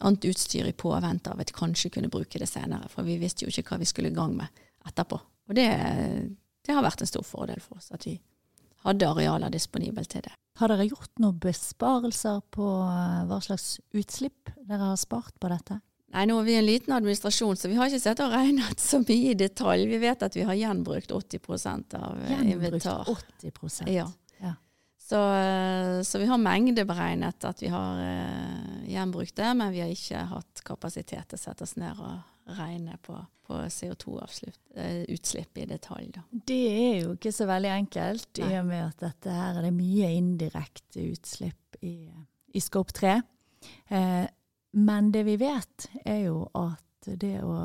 annet 0.00 0.24
utstyr 0.32 0.66
i 0.66 0.72
påvente 0.72 1.30
av 1.30 1.40
at 1.40 1.52
kanskje 1.54 1.92
kunne 1.94 2.10
bruke 2.12 2.40
det 2.40 2.48
senere. 2.50 2.88
For 2.90 3.06
vi 3.06 3.18
visste 3.20 3.44
jo 3.44 3.52
ikke 3.52 3.74
hva 3.74 3.80
vi 3.82 3.88
skulle 3.90 4.12
i 4.12 4.16
gang 4.16 4.34
med 4.38 4.62
etterpå. 4.88 5.18
Og 5.48 5.56
det, 5.58 5.68
det 6.66 6.74
har 6.74 6.84
vært 6.84 7.04
en 7.04 7.10
stor 7.10 7.26
fordel 7.26 7.60
for 7.62 7.78
oss 7.78 7.92
at 7.94 8.06
vi 8.06 8.16
hadde 8.82 9.06
arealer 9.06 9.52
disponibelt 9.52 10.10
til 10.10 10.24
det. 10.26 10.34
Har 10.58 10.72
dere 10.72 10.88
gjort 10.88 11.22
noen 11.22 11.38
besparelser 11.40 12.42
på 12.52 12.66
eh, 12.82 13.22
hva 13.30 13.38
slags 13.44 13.76
utslipp 13.96 14.52
dere 14.66 14.92
har 14.92 15.00
spart 15.00 15.38
på 15.40 15.50
dette? 15.52 15.78
Nei, 16.12 16.26
nå 16.28 16.34
er 16.42 16.44
vi 16.44 16.56
en 16.58 16.66
liten 16.66 16.92
administrasjon, 16.92 17.56
så 17.56 17.70
vi 17.70 17.78
har 17.78 17.88
ikke 17.88 18.02
sett 18.02 18.20
og 18.20 18.34
regnet 18.34 18.82
så 18.82 19.00
mye 19.00 19.30
i 19.30 19.38
detalj. 19.38 19.86
Vi 19.88 20.00
vet 20.02 20.24
at 20.26 20.34
vi 20.36 20.44
har 20.44 20.58
gjenbrukt 20.58 21.14
80% 21.16 21.96
av 21.96 22.18
eh, 22.18 22.34
Gjenbrukt 22.34 22.52
inventar. 22.56 23.14
80% 23.40 23.92
Ja. 23.94 24.10
Så, 25.12 25.34
eh, 25.34 26.02
så 26.02 26.18
vi 26.18 26.26
har 26.26 26.38
mengdeberegnet 26.40 27.44
at 27.44 27.62
vi 27.62 27.68
har 27.68 27.98
eh, 28.00 28.84
gjenbrukt 28.88 29.36
det, 29.36 29.50
men 29.54 29.72
vi 29.74 29.82
har 29.84 29.90
ikke 29.92 30.22
hatt 30.30 30.62
kapasitet 30.64 31.28
til 31.28 31.36
å 31.36 31.42
sette 31.42 31.66
oss 31.66 31.74
ned 31.76 31.98
og 32.00 32.54
regne 32.56 32.96
på, 33.04 33.18
på 33.44 33.58
CO2-utslipp 33.74 35.60
i 35.60 35.66
detalj. 35.68 36.08
Da. 36.16 36.24
Det 36.32 36.62
er 36.70 36.96
jo 37.02 37.12
ikke 37.18 37.34
så 37.36 37.44
veldig 37.50 37.72
enkelt, 37.74 38.40
i 38.40 38.48
og 38.56 38.70
med 38.70 38.86
at 38.86 39.04
dette 39.04 39.36
her 39.36 39.60
er 39.60 39.68
det 39.68 39.74
mye 39.76 40.08
indirekte 40.16 41.04
utslipp 41.10 41.76
i, 41.84 42.08
i 42.56 42.64
Scope 42.64 42.96
3. 42.96 43.18
Eh, 43.92 44.24
men 44.80 45.12
det 45.12 45.26
vi 45.28 45.36
vet, 45.44 45.90
er 46.08 46.22
jo 46.30 46.46
at 46.56 47.12
det 47.20 47.36
å 47.44 47.58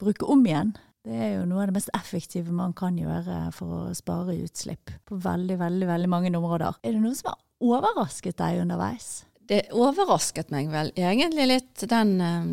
bruke 0.00 0.24
om 0.24 0.48
igjen, 0.48 0.72
det 1.08 1.16
er 1.16 1.30
jo 1.38 1.46
noe 1.48 1.62
av 1.62 1.70
det 1.70 1.78
mest 1.78 1.92
effektive 1.96 2.52
man 2.52 2.74
kan 2.76 2.98
gjøre 3.00 3.48
for 3.56 3.74
å 3.78 3.96
spare 3.96 4.36
utslipp 4.44 4.92
på 5.08 5.16
veldig, 5.24 5.56
veldig, 5.60 5.88
veldig 5.88 6.10
mange 6.12 6.32
områder. 6.36 6.80
Er 6.84 6.94
det 6.94 7.00
noe 7.02 7.16
som 7.16 7.32
har 7.32 7.38
overrasket 7.64 8.36
deg 8.40 8.60
underveis? 8.62 9.08
Det 9.48 9.62
overrasket 9.72 10.50
meg 10.52 10.68
vel 10.68 10.90
egentlig 10.92 11.46
litt 11.48 11.84
den 11.88 12.18
um, 12.20 12.50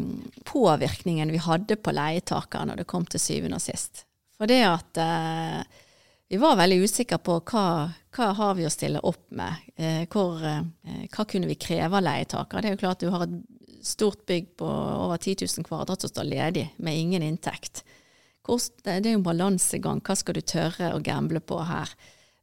påvirkningen 0.47 1.33
vi 1.33 1.41
hadde 1.43 1.75
på 1.75 1.91
leietakere 1.91 2.69
når 2.69 2.81
det 2.81 2.87
kom 2.87 3.07
til 3.09 3.19
syvende 3.19 3.59
og 3.59 3.65
sist. 3.65 4.05
For 4.39 4.47
det 4.47 4.61
at 4.69 5.01
uh, 5.03 5.81
vi 6.31 6.39
var 6.39 6.55
veldig 6.61 6.79
usikre 6.87 7.19
på 7.19 7.41
hva, 7.51 7.65
hva 8.15 8.29
har 8.39 8.55
vi 8.55 8.67
å 8.67 8.71
stille 8.71 9.03
opp 9.03 9.27
med. 9.35 9.67
Uh, 9.75 10.05
hvor, 10.07 10.39
uh, 10.39 11.03
hva 11.11 11.27
kunne 11.27 11.51
vi 11.51 11.59
kreve 11.59 11.99
av 11.99 12.07
leietakere? 12.07 12.63
Det 12.63 12.71
er 12.71 12.77
jo 12.77 12.83
klart 12.85 13.03
du 13.03 13.11
har 13.11 13.27
et 13.27 13.35
stort 13.85 14.23
bygg 14.31 14.55
på 14.63 14.71
over 14.71 15.19
10 15.19 15.43
000 15.43 15.67
kvadrat 15.67 16.01
som 16.01 16.13
står 16.13 16.31
ledig 16.31 16.69
med 16.79 16.95
ingen 16.97 17.27
inntekt. 17.27 17.83
Det 18.45 18.93
er 18.93 19.07
jo 19.09 19.19
en 19.19 19.25
balansegang. 19.25 20.01
Hva 20.05 20.15
skal 20.17 20.37
du 20.37 20.43
tørre 20.45 20.93
å 20.93 21.01
gamble 21.03 21.41
på 21.41 21.59
her? 21.65 21.93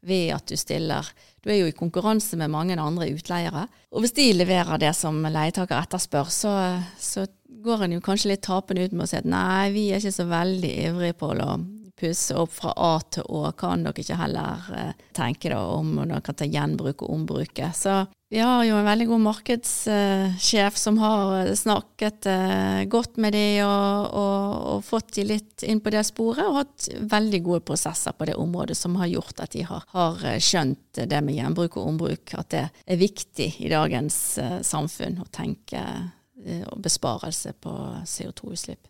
Ved 0.03 0.33
at 0.35 0.51
du 0.51 0.59
stiller 0.59 1.07
Du 1.43 1.51
er 1.53 1.61
jo 1.61 1.69
i 1.71 1.75
konkurranse 1.79 2.35
med 2.39 2.51
mange 2.51 2.75
andre 2.75 3.07
utleiere. 3.15 3.69
Og 3.95 4.03
hvis 4.03 4.15
de 4.17 4.33
leverer 4.35 4.81
det 4.83 4.91
som 4.99 5.21
leietaker 5.23 5.79
etterspør, 5.79 6.31
så, 6.31 6.55
så 6.99 7.27
går 7.63 7.85
en 7.85 7.95
jo 7.97 8.03
kanskje 8.03 8.33
litt 8.33 8.43
tapende 8.47 8.87
ut 8.87 8.95
med 8.95 9.07
å 9.07 9.11
si 9.11 9.19
at 9.19 9.29
nei, 9.29 9.71
vi 9.75 9.89
er 9.91 10.03
ikke 10.03 10.15
så 10.15 10.27
veldig 10.31 10.73
ivrige 10.89 11.19
på 11.19 11.31
å 11.35 11.57
pusse 11.99 12.35
opp 12.39 12.55
fra 12.55 12.73
A 12.77 12.93
til 13.15 13.27
Å. 13.29 13.53
Kan 13.59 13.85
dere 13.87 14.03
ikke 14.03 14.19
heller 14.19 14.71
eh, 14.75 15.05
tenke 15.15 15.53
da 15.53 15.61
om 15.77 15.95
dere 16.01 16.23
kan 16.25 16.39
ta 16.39 16.49
gjenbruk 16.49 17.05
og 17.05 17.15
ombruke? 17.15 17.71
Så 17.77 18.01
vi 18.33 18.41
har 18.41 18.63
jo 18.65 18.79
en 18.79 18.87
veldig 18.87 19.07
god 19.11 19.21
markedssjef 19.27 20.77
som 20.81 20.97
har 21.03 21.51
snakket 21.59 22.27
eh, 22.33 22.85
godt 22.89 23.19
med 23.21 23.35
de 23.37 23.43
og, 23.61 24.07
og, 24.17 24.55
og 24.71 24.87
fått 24.87 25.11
de 25.19 25.27
litt 25.35 25.65
inn 25.69 25.83
på 25.85 25.93
det 25.93 26.01
sporet, 26.09 26.47
og 26.47 26.63
hatt 26.63 26.87
veldig 27.13 27.41
gode 27.45 27.61
prosesser 27.69 28.17
på 28.17 28.31
det 28.31 28.39
området 28.41 28.79
som 28.79 28.97
har 29.03 29.11
gjort 29.11 29.43
at 29.45 29.53
de 29.53 29.67
har, 29.69 29.85
har 29.93 30.25
skjønt 30.41 31.03
det 31.13 31.21
med 31.21 31.37
gjenbruk 31.37 31.77
og 31.77 31.91
ombruk, 31.91 32.33
at 32.41 32.49
det 32.55 32.63
er 32.87 33.03
viktig 33.03 33.51
i 33.67 33.69
dagens 33.69 34.17
eh, 34.41 34.59
samfunn 34.65 35.21
å 35.21 35.29
tenke 35.29 35.83
eh, 35.85 36.65
og 36.73 36.81
besparelse 36.89 37.53
på 37.61 37.75
CO2-utslipp. 38.09 38.89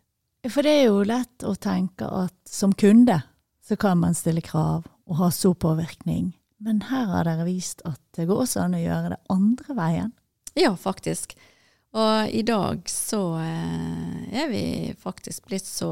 For 0.55 0.63
det 0.63 0.77
er 0.77 0.87
jo 0.87 1.03
lett 1.03 1.43
å 1.43 1.57
tenke 1.59 2.07
at 2.07 2.37
som 2.47 2.71
kunde 2.79 3.19
så 3.67 3.75
kan 3.75 3.99
man 3.99 4.15
stille 4.15 4.43
krav 4.47 4.87
og 4.87 5.19
ha 5.19 5.33
stor 5.35 5.59
påvirkning. 5.59 6.31
Men 6.62 6.85
her 6.90 7.09
har 7.11 7.26
dere 7.26 7.47
vist 7.49 7.83
at 7.88 8.00
det 8.16 8.28
går 8.31 8.45
også 8.45 8.64
an 8.64 8.76
å 8.78 8.83
gjøre 8.83 9.14
det 9.14 9.23
andre 9.33 9.76
veien. 9.78 10.12
Ja, 10.59 10.75
faktisk. 10.78 11.35
Og 11.92 12.31
i 12.33 12.40
dag 12.42 12.87
så 12.88 13.21
eh, 13.37 14.37
er 14.40 14.49
vi 14.49 14.64
faktisk 14.97 15.50
blitt 15.50 15.66
så 15.69 15.90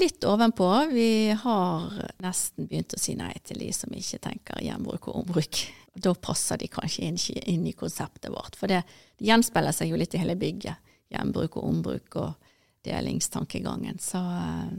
litt 0.00 0.24
ovenpå. 0.24 0.68
Vi 0.92 1.34
har 1.42 1.90
nesten 2.24 2.70
begynt 2.70 2.96
å 2.96 3.00
si 3.00 3.16
nei 3.18 3.34
til 3.44 3.60
de 3.60 3.68
som 3.76 3.92
ikke 3.92 4.22
tenker 4.30 4.62
gjenbruk 4.64 5.10
og 5.10 5.18
ombruk. 5.24 5.60
Da 5.92 6.14
passer 6.16 6.62
de 6.62 6.70
kanskje 6.72 7.04
inn, 7.04 7.20
inn 7.52 7.66
i 7.68 7.74
konseptet 7.76 8.32
vårt. 8.32 8.56
For 8.56 8.72
det, 8.72 8.80
det 9.20 9.28
gjenspeiler 9.28 9.76
seg 9.76 9.92
jo 9.92 10.00
litt 10.00 10.16
i 10.16 10.22
hele 10.22 10.38
bygget. 10.40 10.94
Gjenbruk 11.12 11.58
og 11.60 11.68
ombruk 11.68 12.16
og 12.22 12.48
delingstankegangen. 12.88 14.00
Så, 14.00 14.22
eh, 14.22 14.72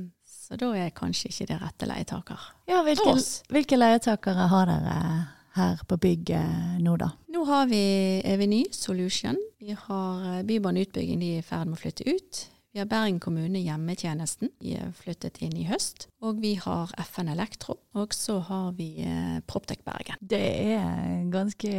så 0.43 0.57
da 0.59 0.73
er 0.75 0.91
kanskje 0.95 1.31
ikke 1.31 1.47
det 1.53 1.59
rette 1.61 1.87
leietaker. 1.87 2.47
Ja, 2.67 2.81
hvilke, 2.83 3.15
hvilke 3.53 3.79
leietakere 3.79 4.49
har 4.51 4.67
dere 4.67 4.97
her 5.55 5.83
på 5.87 5.97
bygget 6.01 6.81
nå, 6.83 6.95
da? 6.99 7.13
Nå 7.31 7.43
har 7.47 7.69
vi 7.69 7.83
Eveny 8.27 8.63
Solution. 8.73 9.37
Vi 9.61 9.75
har 9.77 10.25
eh, 10.31 10.41
Bybanen 10.47 10.83
utbygging, 10.83 11.21
de 11.21 11.35
er 11.37 11.43
i 11.43 11.45
ferd 11.45 11.69
med 11.69 11.77
å 11.77 11.83
flytte 11.83 12.07
ut. 12.09 12.41
Vi 12.73 12.81
har 12.81 12.89
Bergen 12.89 13.19
kommune 13.21 13.61
hjemmetjenesten, 13.61 14.49
de 14.59 14.73
er 14.81 14.93
flyttet 14.97 15.37
inn 15.45 15.53
i 15.61 15.67
høst. 15.69 16.07
Og 16.25 16.39
vi 16.41 16.55
har 16.57 16.89
FN 17.05 17.29
Elektro. 17.29 17.77
Og 18.01 18.15
så 18.17 18.39
har 18.47 18.71
vi 18.79 19.05
Proptek 19.45 19.83
Bergen. 19.85 20.17
Det 20.19 20.41
er 20.73 20.81
en 20.81 21.29
ganske 21.31 21.69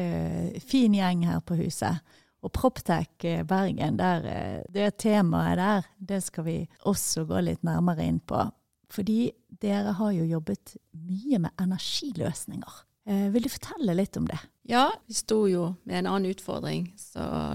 fin 0.62 0.94
gjeng 0.94 1.26
her 1.26 1.42
på 1.42 1.58
huset. 1.58 1.98
Og 2.44 2.52
Proptech 2.52 3.24
Bergen, 3.48 3.96
der, 3.96 4.26
eh, 4.28 4.62
det 4.68 4.98
temaet 5.00 5.56
der, 5.58 5.86
det 5.98 6.22
skal 6.24 6.44
vi 6.44 6.58
også 6.84 7.24
gå 7.28 7.40
litt 7.40 7.64
nærmere 7.64 8.04
inn 8.04 8.20
på. 8.20 8.44
Fordi 8.92 9.32
dere 9.48 9.96
har 9.98 10.12
jo 10.12 10.26
jobbet 10.28 10.76
mye 10.92 11.40
med 11.46 11.54
energiløsninger. 11.60 12.82
Eh, 13.06 13.28
vil 13.32 13.44
du 13.44 13.50
fortelle 13.52 13.96
litt 13.96 14.16
om 14.16 14.28
det? 14.28 14.38
Ja, 14.64 14.86
vi 15.06 15.14
sto 15.16 15.42
jo 15.48 15.74
med 15.84 15.98
en 15.98 16.06
annen 16.08 16.30
utfordring 16.32 16.86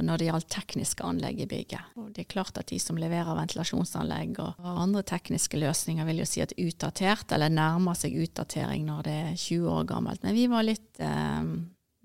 når 0.05 0.21
det 0.21 0.27
gjaldt 0.27 0.49
tekniske 0.53 1.05
anlegg 1.05 1.39
i 1.41 1.47
bygget. 1.49 1.95
Og 1.97 2.11
det 2.13 2.21
er 2.21 2.29
klart 2.35 2.59
at 2.61 2.69
de 2.69 2.77
som 2.81 2.99
leverer 3.01 3.33
ventilasjonsanlegg 3.33 4.37
og 4.43 4.67
andre 4.69 5.01
tekniske 5.09 5.57
løsninger 5.57 6.05
vil 6.05 6.21
jo 6.21 6.27
si 6.29 6.43
at 6.45 6.53
utdatert, 6.53 7.33
eller 7.33 7.49
nærmer 7.49 7.97
seg 7.97 8.13
utdatering 8.21 8.85
når 8.91 9.09
det 9.09 9.17
er 9.23 9.33
20 9.41 9.73
år 9.73 9.89
gammelt. 9.89 10.21
Men 10.21 10.37
vi 10.37 10.45
var 10.53 10.67
litt 10.69 11.01
eh, 11.01 11.49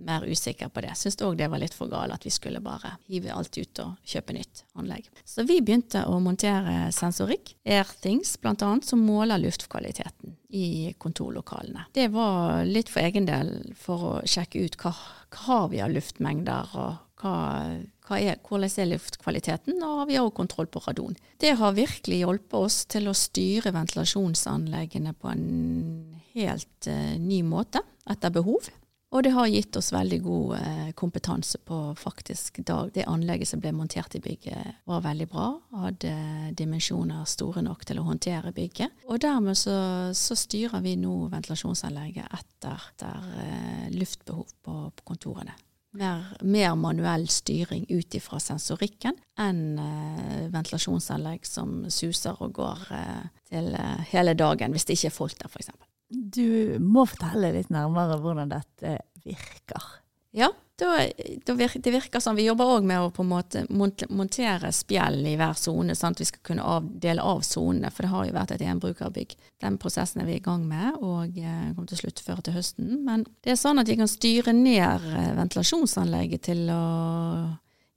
mer 0.07 0.27
usikre 0.29 0.69
på 0.73 0.85
det. 0.85 0.95
Syns 0.99 1.19
òg 1.25 1.39
det 1.39 1.49
var 1.53 1.63
litt 1.63 1.75
for 1.77 1.91
galt 1.93 2.15
at 2.15 2.27
vi 2.27 2.33
skulle 2.35 2.63
bare 2.65 2.97
hive 3.09 3.33
alt 3.35 3.57
ut 3.59 3.83
og 3.85 4.09
kjøpe 4.09 4.37
nytt 4.37 4.65
anlegg. 4.79 5.09
Så 5.25 5.47
vi 5.49 5.61
begynte 5.65 6.05
å 6.09 6.21
montere 6.23 6.91
sensorikk, 6.95 7.55
Airthings 7.65 8.37
bl.a., 8.43 8.73
som 8.85 9.05
måler 9.05 9.43
luftkvaliteten 9.43 10.37
i 10.55 10.95
kontorlokalene. 10.99 11.89
Det 11.95 12.09
var 12.15 12.63
litt 12.69 12.93
for 12.93 13.03
egen 13.03 13.27
del 13.29 13.75
for 13.79 14.11
å 14.11 14.15
sjekke 14.29 14.63
ut 14.63 14.79
hva, 14.83 14.95
hva 15.35 15.49
har 15.49 15.67
vi 15.73 15.83
av 15.83 15.93
luftmengder, 15.95 16.77
og 16.79 17.01
hva, 17.25 17.35
hva 18.07 18.21
er, 18.21 18.39
hvordan 18.45 18.71
er 18.83 18.91
luftkvaliteten, 18.93 19.81
og 19.83 20.07
vi 20.09 20.19
har 20.19 20.27
også 20.27 20.39
kontroll 20.39 20.71
på 20.71 20.83
radon. 20.85 21.17
Det 21.41 21.57
har 21.59 21.77
virkelig 21.77 22.21
hjulpet 22.23 22.59
oss 22.61 22.79
til 22.91 23.09
å 23.11 23.17
styre 23.17 23.75
ventilasjonsanleggene 23.75 25.15
på 25.19 25.33
en 25.33 25.45
helt 26.35 26.91
uh, 26.91 27.15
ny 27.21 27.43
måte, 27.47 27.83
etter 28.11 28.35
behov. 28.35 28.69
Og 29.15 29.23
det 29.23 29.31
har 29.31 29.47
gitt 29.47 29.77
oss 29.79 29.93
veldig 29.95 30.19
god 30.25 30.55
eh, 30.59 30.89
kompetanse 30.99 31.61
på 31.63 31.77
faktisk 31.99 32.59
dag. 32.67 32.91
Det 32.95 33.07
anlegget 33.07 33.49
som 33.53 33.61
ble 33.63 33.71
montert 33.77 34.17
i 34.19 34.21
bygget 34.23 34.81
var 34.91 35.05
veldig 35.05 35.29
bra, 35.31 35.53
hadde 35.85 36.15
dimensjoner 36.59 37.23
store 37.31 37.63
nok 37.63 37.85
til 37.87 38.01
å 38.03 38.09
håndtere 38.09 38.51
bygget. 38.57 39.05
Og 39.07 39.23
dermed 39.23 39.59
så, 39.59 39.77
så 40.19 40.35
styrer 40.39 40.83
vi 40.83 40.97
nå 40.99 41.29
ventilasjonsanlegget 41.31 42.27
etter, 42.41 42.89
etter 42.91 43.31
eh, 43.45 43.87
luftbehov 43.95 44.51
på, 44.67 44.81
på 44.91 45.09
kontorene. 45.13 45.55
Mer, 45.95 46.25
mer 46.43 46.75
manuell 46.75 47.29
styring 47.31 47.85
ut 47.87 48.15
ifra 48.19 48.41
sensorikken 48.43 49.15
enn 49.39 49.79
eh, 49.79 50.47
ventilasjonsanlegg 50.51 51.47
som 51.47 51.85
suser 51.87 52.43
og 52.43 52.57
går 52.59 52.87
eh, 52.99 53.27
til 53.47 53.71
eh, 53.79 54.01
hele 54.11 54.35
dagen 54.35 54.75
hvis 54.75 54.91
det 54.91 54.99
ikke 54.99 55.13
er 55.13 55.21
folk 55.23 55.39
der, 55.39 55.55
f.eks. 55.55 55.71
Du 56.15 56.79
må 56.83 57.07
fortelle 57.11 57.53
litt 57.57 57.73
nærmere 57.75 58.21
hvordan 58.23 58.53
dette 58.53 58.99
virker. 59.25 59.91
Ja, 60.35 60.51
det 60.77 61.93
virker 61.95 62.19
sånn. 62.19 62.35
vi 62.35 62.49
jobber 62.49 62.73
òg 62.75 62.87
med 62.87 62.99
å 62.99 63.11
på 63.15 63.23
en 63.23 63.31
måte 63.31 63.63
montere 63.71 64.73
spjell 64.75 65.21
i 65.31 65.37
hver 65.39 65.55
sone, 65.59 65.95
sånn 65.95 66.17
at 66.17 66.23
vi 66.23 66.27
skal 66.27 66.43
kunne 66.49 66.79
dele 67.03 67.23
av 67.23 67.45
sonene, 67.47 67.93
for 67.95 68.03
det 68.03 68.11
har 68.11 68.27
jo 68.27 68.35
vært 68.35 68.55
et 68.57 68.65
enbrukerbygg. 68.67 69.37
Den 69.63 69.79
prosessen 69.79 70.25
er 70.25 70.27
vi 70.27 70.41
i 70.41 70.43
gang 70.43 70.67
med, 70.67 70.99
og 70.99 71.39
eh, 71.39 71.71
kommer 71.77 71.87
til 71.91 72.01
å 72.01 72.03
sluttføre 72.03 72.43
til 72.43 72.57
høsten. 72.59 72.97
Men 73.07 73.23
det 73.47 73.55
er 73.55 73.61
sånn 73.61 73.79
at 73.79 73.91
vi 73.91 73.99
kan 74.01 74.11
styre 74.11 74.57
ned 74.57 75.07
eh, 75.15 75.35
ventilasjonsanlegget 75.39 76.47
til 76.51 76.67
å 76.75 76.85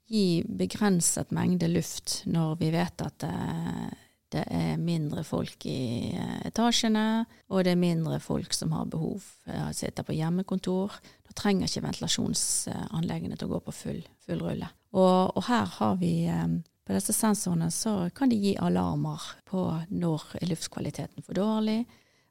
gi 0.07 0.43
begrenset 0.45 1.33
mengde 1.35 1.67
luft 1.71 2.21
når 2.29 2.59
vi 2.61 2.69
vet 2.77 3.03
at 3.03 3.25
eh, 3.27 3.89
det 4.33 4.43
er 4.51 4.79
mindre 4.81 5.23
folk 5.23 5.65
i 5.69 6.11
eh, 6.11 6.39
etasjene, 6.49 7.25
og 7.47 7.63
det 7.63 7.73
er 7.73 7.79
mindre 7.79 8.19
folk 8.19 8.55
som 8.55 8.73
har 8.75 8.89
behov 8.91 9.21
for 9.23 9.67
å 9.69 9.75
sitte 9.75 10.03
på 10.03 10.15
hjemmekontor. 10.17 10.97
Da 11.27 11.35
trenger 11.37 11.69
ikke 11.69 11.85
ventilasjonsanleggene 11.85 13.37
til 13.37 13.47
å 13.47 13.53
gå 13.55 13.61
på 13.67 13.75
full, 13.75 14.01
full 14.25 14.43
rulle. 14.43 14.67
Og, 14.97 15.37
og 15.37 15.45
her 15.47 15.71
har 15.77 15.95
vi 16.01 16.11
eh, 16.31 16.57
på 16.87 16.95
disse 16.95 17.15
sensorene 17.15 17.67
så 17.71 18.09
kan 18.15 18.31
de 18.31 18.39
gi 18.39 18.53
alarmer 18.63 19.23
på 19.47 19.63
når 19.91 20.27
er 20.41 20.51
luftkvaliteten 20.51 21.23
for 21.25 21.35
dårlig, 21.35 21.81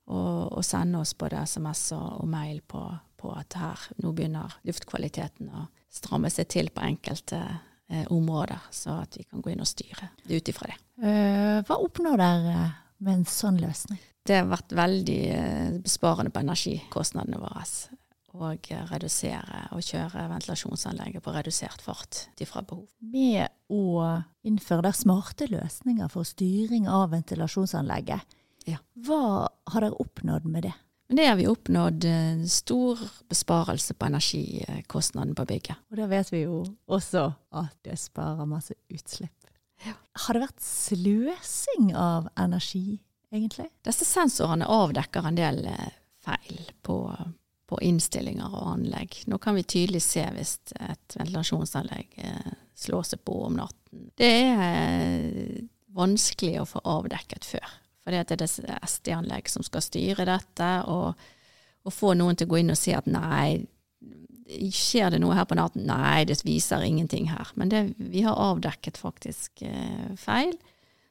og, 0.07 0.53
og 0.57 0.65
sende 0.65 1.03
oss 1.03 1.17
både 1.19 1.43
SMS 1.45 1.91
og, 1.97 2.23
mail 2.31 2.63
på, 2.65 2.81
på 3.21 3.33
at 3.37 3.57
her 3.59 3.89
nå 4.01 4.13
begynner 4.17 4.55
luftkvaliteten 4.69 5.51
å 5.51 5.67
stramme 5.93 6.31
seg 6.33 6.49
til 6.53 6.71
på 6.73 6.85
enkelte 6.87 7.41
eh, 7.41 7.65
områder, 8.11 8.59
så 8.71 9.01
at 9.03 9.17
vi 9.19 9.25
kan 9.25 9.41
gå 9.45 9.53
inn 9.53 9.61
og 9.63 9.69
styre 9.71 10.09
ut 10.29 10.49
ifra 10.51 10.67
det. 10.73 10.79
Eh, 11.07 11.61
hva 11.69 11.77
oppnår 11.83 12.17
dere 12.19 12.57
med 12.99 13.13
en 13.21 13.25
sånn 13.31 13.61
løsning? 13.63 14.01
Det 14.27 14.41
har 14.41 14.49
vært 14.51 14.73
veldig 14.75 15.21
eh, 15.31 15.77
besparende 15.85 16.33
på 16.35 16.43
energikostnadene 16.43 17.39
våre. 17.39 17.63
Og 18.37 18.71
eh, 18.75 18.83
redusere 18.91 19.63
og 19.73 19.85
kjøre 19.87 20.27
ventilasjonsanlegget 20.33 21.23
på 21.25 21.33
redusert 21.37 21.81
fart 21.85 22.25
ifra 22.43 22.65
behov. 22.67 22.89
Med 23.01 23.49
å 23.73 24.19
innføre 24.45 24.89
der 24.89 24.97
smarte 24.99 25.47
løsninger 25.53 26.11
for 26.13 26.27
styring 26.29 26.89
av 26.91 27.11
ventilasjonsanlegget, 27.15 28.35
Ja. 28.67 28.81
hva 29.07 29.47
har 29.71 29.81
dere 29.87 29.95
oppnådd 30.03 30.45
med 30.51 30.67
det? 30.67 30.75
Men 31.07 31.17
det 31.17 31.27
har 31.27 31.37
vi 31.39 31.47
oppnådd 31.47 32.05
eh, 32.05 32.45
stor 32.51 32.99
besparelse 33.29 33.95
på 33.95 34.07
energikostnaden 34.07 35.35
på 35.39 35.45
bygget. 35.45 35.79
Og 35.91 36.01
da 36.01 36.09
vet 36.11 36.33
vi 36.33 36.43
jo 36.43 36.65
også 36.91 37.29
at 37.55 37.77
det 37.87 37.99
sparer 38.03 38.49
masse 38.51 38.75
utslipp. 38.91 39.33
Har 40.27 40.35
det 40.35 40.43
vært 40.43 40.65
sløsing 40.65 41.93
av 41.95 42.31
energi, 42.41 42.99
egentlig? 43.31 43.69
Disse 43.87 44.09
sensorene 44.09 44.67
avdekker 44.67 45.29
en 45.29 45.39
del 45.39 45.63
eh, 45.71 45.95
feil 46.27 46.73
på, 46.83 46.99
på 47.71 47.81
innstillinger 47.87 48.51
og 48.51 48.73
anlegg. 48.75 49.21
Nå 49.31 49.39
kan 49.43 49.55
vi 49.59 49.67
tydelig 49.69 50.03
se 50.09 50.27
hvis 50.35 50.59
et 50.75 51.19
ventilasjonsanlegg 51.21 52.19
eh, 52.25 52.53
slår 52.75 53.11
seg 53.13 53.23
på 53.23 53.41
om 53.47 53.61
natten. 53.61 54.11
Det 54.19 54.35
er 54.51 55.67
vanskelig 55.97 56.63
å 56.65 56.69
få 56.69 56.83
avdekket 56.99 57.47
før. 57.47 57.77
For 58.07 58.15
det 58.15 58.37
er 58.37 58.39
det 58.39 58.47
SD-anlegg 58.87 59.49
som 59.51 59.65
skal 59.67 59.83
styre 59.83 60.29
dette, 60.29 60.69
og, 60.87 61.19
og 61.83 61.95
få 61.95 62.13
noen 62.15 62.39
til 62.39 62.47
å 62.47 62.53
gå 62.53 62.61
inn 62.63 62.71
og 62.71 62.79
si 62.79 62.95
at 62.95 63.09
nei, 63.11 63.65
skjer 64.47 65.11
det 65.11 65.19
noe 65.25 65.35
her 65.35 65.49
på 65.51 65.59
natten? 65.59 65.89
Nei, 65.91 66.23
det 66.29 66.39
viser 66.47 66.87
ingenting 66.87 67.27
her. 67.33 67.51
Men 67.59 67.73
det, 67.73 67.83
vi 67.99 68.23
har 68.23 68.39
avdekket 68.39 69.01
faktisk 69.01 69.67
eh, 69.67 70.15
feil 70.23 70.55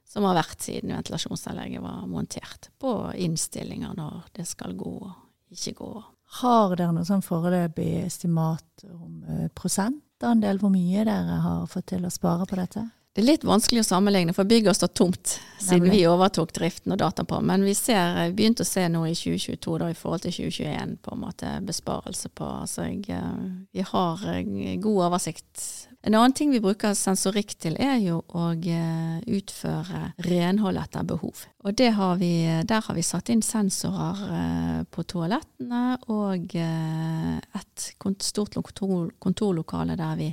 som 0.07 0.23
har 0.23 0.37
vært 0.37 0.63
siden 0.63 0.93
ventilasjonsanlegget 0.95 1.83
var 1.83 2.05
montert, 2.07 2.69
på 2.79 2.93
innstillinger 3.19 3.95
når 3.97 4.29
det 4.37 4.45
skal 4.47 4.75
gå 4.77 4.95
og 5.03 5.51
ikke 5.51 5.75
gå. 5.81 5.93
Har 6.39 6.75
dere 6.77 6.93
noe 6.95 7.07
sånn 7.07 7.25
foreløpig 7.25 8.05
estimat 8.05 8.85
om 8.87 9.25
eh, 9.27 9.47
prosentandel, 9.51 10.63
hvor 10.63 10.71
mye 10.71 11.03
dere 11.03 11.41
har 11.43 11.67
fått 11.67 11.91
til 11.91 12.07
å 12.07 12.13
spare 12.13 12.47
på 12.47 12.59
dette? 12.61 12.85
Det 13.15 13.21
er 13.23 13.29
litt 13.29 13.45
vanskelig 13.47 13.79
å 13.79 13.87
sammenligne, 13.87 14.33
for 14.35 14.43
bygget 14.43 14.73
har 14.73 14.75
stått 14.75 14.97
tomt 14.99 15.37
siden 15.55 15.85
Nemlig. 15.85 16.01
vi 16.01 16.07
overtok 16.11 16.49
driften 16.57 16.91
og 16.91 16.97
data 16.99 17.23
på. 17.23 17.37
Men 17.47 17.63
vi 17.63 17.71
ser, 17.71 18.17
begynte 18.35 18.65
å 18.65 18.67
se 18.67 18.81
nå 18.91 19.05
i 19.07 19.13
2022 19.15 19.75
da, 19.79 19.87
i 19.87 19.95
forhold 19.95 20.25
til 20.25 20.33
2021 20.35 20.97
på 20.99 21.13
en 21.13 21.21
måte 21.21 21.51
besparelse 21.63 22.27
på. 22.35 22.49
Altså 22.65 22.89
jeg, 22.89 23.05
eh, 23.15 23.45
vi 23.71 23.85
har 23.87 24.25
eh, 24.33 24.73
god 24.83 24.99
oversikt. 25.05 25.63
En 26.03 26.17
annen 26.19 26.35
ting 26.35 26.51
vi 26.51 26.59
bruker 26.59 26.91
sensorikk 26.91 27.53
til, 27.63 27.77
er 27.79 28.01
jo 28.03 28.17
å 28.35 28.49
eh, 28.51 29.21
utføre 29.37 30.01
renhold 30.27 30.81
etter 30.81 31.07
behov. 31.07 31.45
Og 31.63 31.77
det 31.79 31.93
har 31.95 32.19
vi, 32.19 32.33
der 32.67 32.83
har 32.83 32.97
vi 32.99 33.05
satt 33.13 33.31
inn 33.31 33.45
sensorer 33.47 34.25
eh, 34.27 34.81
på 34.91 35.07
toalettene 35.07 35.85
og 36.11 36.51
eh, 36.59 37.39
et 37.39 37.87
stort 38.27 38.59
kontor, 38.59 39.07
kontorlokale 39.23 39.95
der 39.95 40.19
vi 40.19 40.29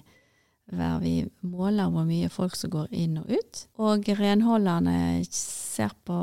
der 0.71 0.99
vi 1.03 1.15
måler 1.43 1.91
hvor 1.93 2.07
mye 2.09 2.31
folk 2.33 2.55
som 2.57 2.73
går 2.73 2.93
inn 2.95 3.19
og 3.21 3.31
ut. 3.33 3.63
Og 3.83 4.09
renholderne 4.19 5.23
ser 5.29 5.95
på 6.07 6.19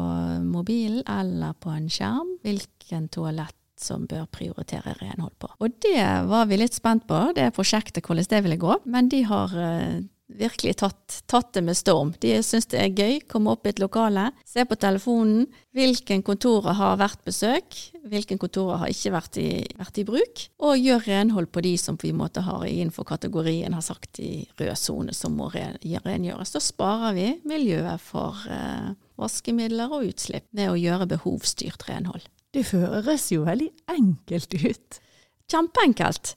mobilen 0.46 1.04
eller 1.10 1.58
på 1.60 1.74
en 1.74 1.90
skjerm 1.92 2.38
hvilken 2.46 3.10
toalett 3.14 3.56
som 3.80 4.06
bør 4.10 4.26
prioritere 4.32 4.96
renhold 5.00 5.36
på. 5.40 5.50
Og 5.64 5.76
det 5.84 6.04
var 6.28 6.50
vi 6.50 6.60
litt 6.60 6.76
spent 6.76 7.06
på, 7.08 7.20
det 7.36 7.54
prosjektet, 7.56 8.04
hvordan 8.04 8.28
det 8.28 8.42
ville 8.44 8.60
gå. 8.60 8.80
Men 8.92 9.08
de 9.12 9.22
har 9.28 9.56
eh, 9.56 10.02
virkelig 10.30 10.76
tatt, 10.80 11.20
tatt 11.30 11.54
det 11.56 11.64
med 11.66 11.78
storm. 11.78 12.12
De 12.22 12.36
syns 12.46 12.68
det 12.70 12.80
er 12.82 12.94
gøy, 12.94 13.20
komme 13.30 13.54
opp 13.56 13.66
i 13.66 13.72
et 13.72 13.82
lokale, 13.82 14.30
se 14.48 14.64
på 14.68 14.78
telefonen 14.80 15.48
hvilken 15.76 16.22
kontorer 16.26 16.78
har 16.78 17.00
vært 17.02 17.24
besøk, 17.28 17.78
hvilken 18.10 18.40
kontorer 18.42 18.84
har 18.84 18.94
ikke 18.94 19.14
vært 19.16 19.40
i, 19.42 19.50
vært 19.80 20.02
i 20.02 20.06
bruk, 20.08 20.44
og 20.66 20.80
gjør 20.80 21.06
renhold 21.10 21.50
på 21.54 21.64
de 21.66 21.76
som 21.82 21.98
vi 22.02 22.14
måtte 22.16 22.44
ha 22.46 22.60
innenfor 22.68 23.08
kategorien 23.10 23.76
har 23.76 23.86
sagt 23.86 24.22
i 24.24 24.46
rød 24.60 24.76
sone 24.80 25.16
som 25.18 25.38
må 25.40 25.50
rengjøres. 25.54 26.54
Da 26.56 26.64
sparer 26.64 27.18
vi 27.18 27.30
miljøet 27.50 28.02
for 28.04 28.38
eh, 28.50 28.94
vaskemidler 29.20 29.92
og 29.92 30.12
utslipp 30.12 30.48
med 30.56 30.72
å 30.72 30.80
gjøre 30.80 31.10
behovsstyrt 31.16 31.90
renhold. 31.90 32.24
Det 32.54 32.70
høres 32.72 33.30
jo 33.34 33.44
veldig 33.46 33.70
enkelt 33.94 34.56
ut. 34.58 35.02
Kjempeenkelt. 35.50 36.34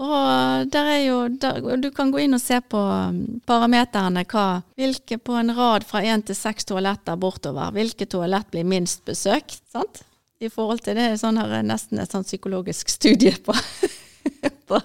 Og 0.00 0.70
der 0.72 0.86
er 0.94 1.00
jo, 1.04 1.16
der, 1.28 1.58
du 1.76 1.90
kan 1.92 2.12
gå 2.12 2.22
inn 2.24 2.36
og 2.36 2.40
se 2.40 2.56
på 2.64 2.80
um, 2.80 3.18
parameterne 3.48 4.24
hvilke 4.24 5.18
på 5.20 5.36
en 5.36 5.52
rad 5.56 5.84
fra 5.84 6.00
én 6.00 6.24
til 6.24 6.38
seks 6.38 6.64
toaletter 6.70 7.18
bortover. 7.20 7.74
Hvilke 7.76 8.08
toalett 8.08 8.48
blir 8.50 8.64
minst 8.64 9.04
besøkt? 9.04 9.60
sant? 9.72 10.02
I 10.40 10.48
forhold 10.48 10.80
til 10.80 10.96
det 10.96 11.04
er 11.04 11.20
sånn 11.20 11.36
her, 11.36 11.58
nesten 11.60 12.00
et 12.00 12.12
sånn 12.12 12.24
psykologisk 12.24 12.88
studie 12.96 13.34
på, 13.44 13.52
på, 14.70 14.80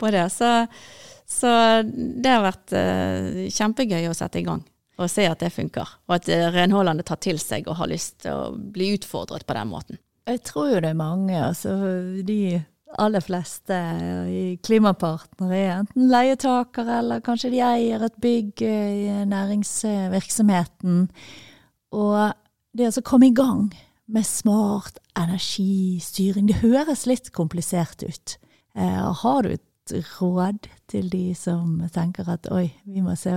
på 0.00 0.12
det. 0.16 0.30
Så, 0.32 0.52
så 1.28 1.50
det 1.84 2.32
har 2.32 2.46
vært 2.48 2.72
uh, 2.72 3.44
kjempegøy 3.52 4.08
å 4.08 4.16
sette 4.16 4.40
i 4.40 4.48
gang 4.48 4.64
og 4.94 5.10
se 5.10 5.26
at 5.28 5.40
det 5.42 5.50
funker. 5.50 5.96
Og 6.06 6.20
at 6.20 6.28
eh, 6.30 6.46
renholderne 6.54 7.02
tar 7.06 7.18
til 7.18 7.40
seg 7.42 7.66
og 7.66 7.80
har 7.80 7.90
lyst 7.90 8.20
til 8.22 8.30
å 8.30 8.52
bli 8.54 8.92
utfordret 8.94 9.42
på 9.46 9.56
den 9.56 9.72
måten. 9.72 9.98
Jeg 10.30 10.40
tror 10.46 10.70
jo 10.70 10.80
det 10.80 10.92
er 10.92 10.96
mange, 10.96 11.34
altså 11.34 11.74
de 12.24 12.62
aller 13.00 13.22
fleste 13.24 13.76
i 14.30 14.44
klimapartnere 14.64 15.58
er 15.58 15.72
enten 15.78 16.08
leietakere, 16.12 17.00
eller 17.00 17.24
kanskje 17.24 17.52
de 17.54 17.60
eier 17.64 18.04
et 18.06 18.16
bygg 18.22 18.62
i 18.66 19.24
næringsvirksomheten. 19.30 21.08
Og 21.94 22.16
det 22.74 22.90
å 22.90 23.04
komme 23.06 23.30
i 23.30 23.36
gang 23.36 23.68
med 24.10 24.26
smart 24.26 24.98
energistyring, 25.18 26.48
det 26.50 26.62
høres 26.62 27.06
litt 27.08 27.30
komplisert 27.34 28.02
ut. 28.04 28.36
Eh, 28.74 29.12
har 29.22 29.42
du 29.42 29.54
et 29.54 29.94
råd 30.18 30.68
til 30.90 31.10
de 31.12 31.34
som 31.38 31.78
tenker 31.92 32.28
at 32.32 32.48
oi, 32.52 32.68
vi 32.88 33.04
må 33.04 33.16
se 33.20 33.32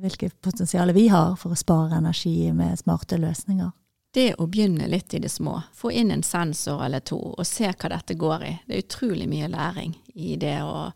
hvilket 0.00 0.36
potensial 0.42 0.92
vi 0.96 1.08
har 1.12 1.36
for 1.40 1.54
å 1.54 1.58
spare 1.58 1.98
energi 2.00 2.50
med 2.56 2.80
smarte 2.80 3.20
løsninger? 3.20 3.70
Det 4.10 4.34
å 4.42 4.46
begynne 4.50 4.88
litt 4.90 5.14
i 5.14 5.20
det 5.22 5.30
små, 5.30 5.60
få 5.74 5.92
inn 5.94 6.10
en 6.10 6.24
sensor 6.26 6.82
eller 6.82 7.02
to 7.06 7.18
og 7.30 7.46
se 7.46 7.68
hva 7.70 7.90
dette 7.92 8.16
går 8.18 8.42
i, 8.42 8.54
det 8.66 8.74
er 8.74 8.82
utrolig 8.82 9.28
mye 9.30 9.50
læring 9.52 9.92
i 10.18 10.34
det 10.40 10.56
å, 10.66 10.88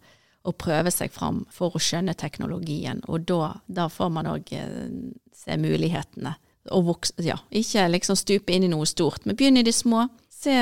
å 0.43 0.55
prøve 0.59 0.91
seg 0.91 1.13
fram 1.15 1.45
for 1.55 1.77
å 1.77 1.83
skjønne 1.83 2.17
teknologien, 2.19 3.05
og 3.07 3.29
da, 3.31 3.53
da 3.67 3.87
får 3.93 4.11
man 4.17 4.33
òg 4.33 4.51
se 5.35 5.61
mulighetene. 5.61 6.35
Og 6.75 6.87
vokse, 6.89 7.15
ja, 7.23 7.37
ikke 7.53 7.87
liksom 7.93 8.19
stupe 8.19 8.55
inn 8.57 8.67
i 8.67 8.73
noe 8.73 8.89
stort, 8.89 9.29
men 9.29 9.39
begynne 9.39 9.63
i 9.63 9.69
det 9.69 9.77
små. 9.77 10.09
Se, 10.33 10.57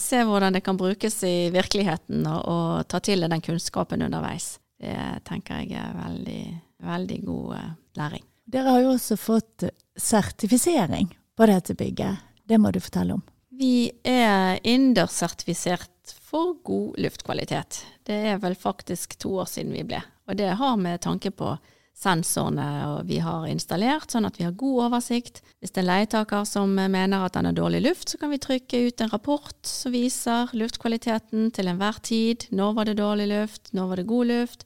se 0.00 0.24
hvordan 0.26 0.56
det 0.56 0.64
kan 0.66 0.80
brukes 0.80 1.22
i 1.28 1.52
virkeligheten, 1.54 2.26
og, 2.26 2.42
og 2.50 2.90
ta 2.90 2.98
til 3.04 3.22
deg 3.22 3.30
den 3.30 3.44
kunnskapen 3.44 4.02
underveis. 4.08 4.56
Det 4.82 4.98
tenker 5.28 5.62
jeg 5.62 5.78
er 5.78 5.94
veldig, 5.94 6.44
veldig 6.82 7.18
god 7.28 7.56
eh, 7.60 7.72
læring. 8.00 8.24
Dere 8.52 8.74
har 8.74 8.82
jo 8.82 8.94
også 8.96 9.16
fått 9.20 9.68
sertifisering 9.94 11.12
på 11.42 11.46
dette 11.50 11.74
bygget. 11.74 12.16
Det 12.46 12.58
må 12.58 12.70
du 12.70 12.78
fortelle 12.78 13.16
om. 13.16 13.22
Vi 13.58 13.90
er 14.06 14.60
indersertifisert 14.62 16.12
for 16.22 16.54
god 16.62 17.00
luftkvalitet. 17.02 17.80
Det 18.06 18.18
er 18.30 18.38
vel 18.38 18.54
faktisk 18.54 19.16
to 19.18 19.34
år 19.42 19.48
siden 19.50 19.74
vi 19.74 19.82
ble. 19.88 19.98
Og 20.30 20.38
det 20.38 20.52
har 20.60 20.76
med 20.78 21.02
tanke 21.02 21.32
på 21.34 21.56
sensorene 21.98 23.02
vi 23.08 23.18
har 23.22 23.48
installert, 23.50 24.06
sånn 24.14 24.28
at 24.28 24.38
vi 24.38 24.46
har 24.46 24.54
god 24.58 24.84
oversikt. 24.86 25.42
Hvis 25.58 25.74
det 25.74 25.82
er 25.82 25.84
en 25.84 25.90
leietaker 25.90 26.46
som 26.46 26.76
mener 26.78 27.26
at 27.26 27.34
han 27.38 27.50
har 27.50 27.58
dårlig 27.58 27.82
luft, 27.88 28.14
så 28.14 28.22
kan 28.22 28.30
vi 28.30 28.38
trykke 28.42 28.84
ut 28.86 29.02
en 29.02 29.10
rapport 29.10 29.58
som 29.66 29.94
viser 29.94 30.54
luftkvaliteten 30.54 31.50
til 31.58 31.72
enhver 31.72 31.98
tid. 32.06 32.46
Når 32.54 32.78
var 32.78 32.86
det 32.86 33.00
dårlig 33.02 33.26
luft? 33.34 33.74
Når 33.74 33.90
var 33.90 33.98
det 33.98 34.10
god 34.14 34.30
luft? 34.30 34.64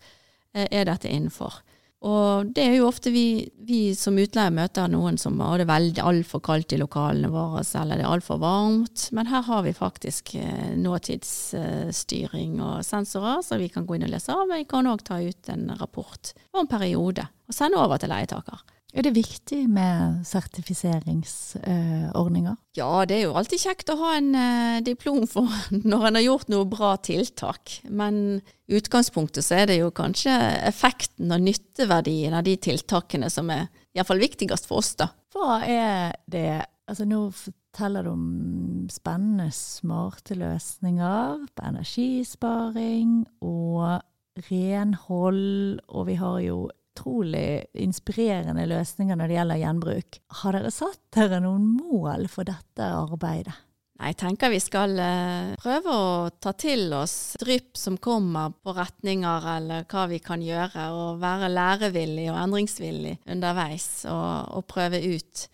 Eh, 0.53 0.69
er 0.69 0.85
dette 0.93 1.09
innenfor? 1.09 1.63
Og 2.05 2.51
det 2.53 2.63
er 2.63 2.75
jo 2.77 2.89
ofte 2.91 3.11
vi, 3.11 3.49
vi 3.65 3.95
som 3.97 4.19
utleier 4.21 4.53
møter 4.53 4.91
noen 4.93 5.17
som 5.19 5.39
har 5.41 5.63
det 5.63 5.69
veldig 5.71 6.03
altfor 6.05 6.43
kaldt 6.45 6.75
i 6.77 6.81
lokalene 6.81 7.31
våre, 7.33 7.65
eller 7.81 7.97
det 7.97 8.05
er 8.05 8.13
altfor 8.13 8.41
varmt. 8.43 9.07
Men 9.17 9.31
her 9.33 9.47
har 9.49 9.65
vi 9.65 9.73
faktisk 9.77 10.35
eh, 10.37 10.77
nåtidsstyring 10.77 12.61
og 12.61 12.85
sensorer, 12.87 13.41
som 13.43 13.63
vi 13.63 13.71
kan 13.73 13.89
gå 13.89 13.97
inn 13.97 14.07
og 14.07 14.13
lese 14.13 14.35
av. 14.35 14.45
Men 14.45 14.61
vi 14.61 14.69
kan 14.69 14.91
òg 14.93 15.07
ta 15.09 15.23
ut 15.25 15.53
en 15.53 15.71
rapport 15.81 16.35
for 16.51 16.63
en 16.63 16.71
periode 16.71 17.27
og 17.47 17.57
sende 17.57 17.81
over 17.81 18.03
til 18.03 18.13
leietaker. 18.13 18.76
Er 18.97 19.05
det 19.05 19.11
viktig 19.13 19.67
med 19.69 20.25
sertifiseringsordninger? 20.25 22.55
Ja, 22.79 23.05
det 23.05 23.19
er 23.19 23.27
jo 23.27 23.35
alltid 23.37 23.61
kjekt 23.61 23.91
å 23.93 23.99
ha 24.01 24.17
en 24.17 24.33
eh, 24.33 24.81
diplom 24.87 25.27
for 25.29 25.45
når 25.93 26.07
en 26.09 26.17
har 26.17 26.25
gjort 26.25 26.49
noe 26.53 26.65
bra 26.71 26.97
tiltak. 27.05 27.85
Men 27.93 28.41
i 28.41 28.73
utgangspunktet 28.81 29.45
så 29.45 29.55
er 29.61 29.69
det 29.69 29.77
jo 29.83 29.93
kanskje 29.93 30.33
effekten 30.65 31.29
og 31.29 31.45
nytteverdien 31.45 32.33
av 32.39 32.45
de 32.49 32.57
tiltakene 32.57 33.29
som 33.33 33.51
er 33.53 33.69
iallfall 33.93 34.21
viktigst 34.25 34.65
for 34.71 34.81
oss, 34.81 34.97
da. 34.97 35.13
Hva 35.37 35.61
er 35.67 36.17
det 36.31 36.65
Altså 36.87 37.03
nå 37.03 37.35
forteller 37.35 38.07
du 38.07 38.13
om 38.13 38.87
spennende, 38.95 39.51
smarte 39.51 40.39
løsninger 40.39 41.51
på 41.51 41.65
energisparing 41.67 43.27
og 43.43 43.99
renhold, 44.47 45.83
og 45.91 46.07
vi 46.07 46.15
har 46.21 46.37
jo 46.45 46.61
utrolig 46.97 47.67
inspirerende 47.77 48.65
løsninger 48.67 49.17
når 49.17 49.29
det 49.29 49.37
gjelder 49.37 49.61
gjenbruk. 49.61 50.19
Har 50.41 50.57
dere 50.57 50.73
satt 50.73 51.01
dere 51.13 51.41
noen 51.45 51.69
mål 51.77 52.29
for 52.33 52.49
dette 52.49 52.89
arbeidet? 52.89 53.55
Jeg 53.97 54.17
tenker 54.21 54.53
vi 54.53 54.59
skal 54.61 54.93
eh, 55.01 55.55
prøve 55.57 55.93
å 55.93 56.09
ta 56.37 56.53
til 56.53 56.91
oss 56.93 57.37
drypp 57.41 57.79
som 57.81 57.97
kommer 57.97 58.53
på 58.53 58.75
retninger, 58.77 59.47
eller 59.57 59.87
hva 59.89 60.05
vi 60.11 60.19
kan 60.21 60.43
gjøre, 60.45 60.91
og 60.93 61.23
være 61.23 61.49
lærevillig 61.49 62.27
og 62.29 62.41
endringsvillig 62.43 63.15
underveis, 63.33 64.05
og, 64.13 64.53
og 64.59 64.67
prøve 64.69 65.01
ut. 65.01 65.47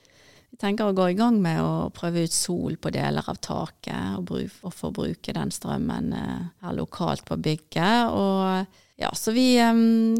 Vi 0.50 0.58
tenker 0.58 0.90
å 0.90 0.96
gå 0.96 1.12
i 1.12 1.18
gang 1.20 1.38
med 1.42 1.62
å 1.62 1.86
prøve 1.94 2.26
ut 2.26 2.34
sol 2.34 2.74
på 2.82 2.90
deler 2.92 3.30
av 3.30 3.38
taket, 3.38 4.18
og, 4.18 4.26
bruk, 4.32 4.58
og 4.66 4.74
få 4.74 4.90
bruke 4.90 5.38
den 5.38 5.54
strømmen 5.54 6.10
eh, 6.18 6.48
her 6.66 6.74
lokalt 6.80 7.22
på 7.30 7.38
bygget. 7.46 8.10
og 8.10 8.81
ja, 9.02 9.14
så 9.14 9.32
vi, 9.32 9.58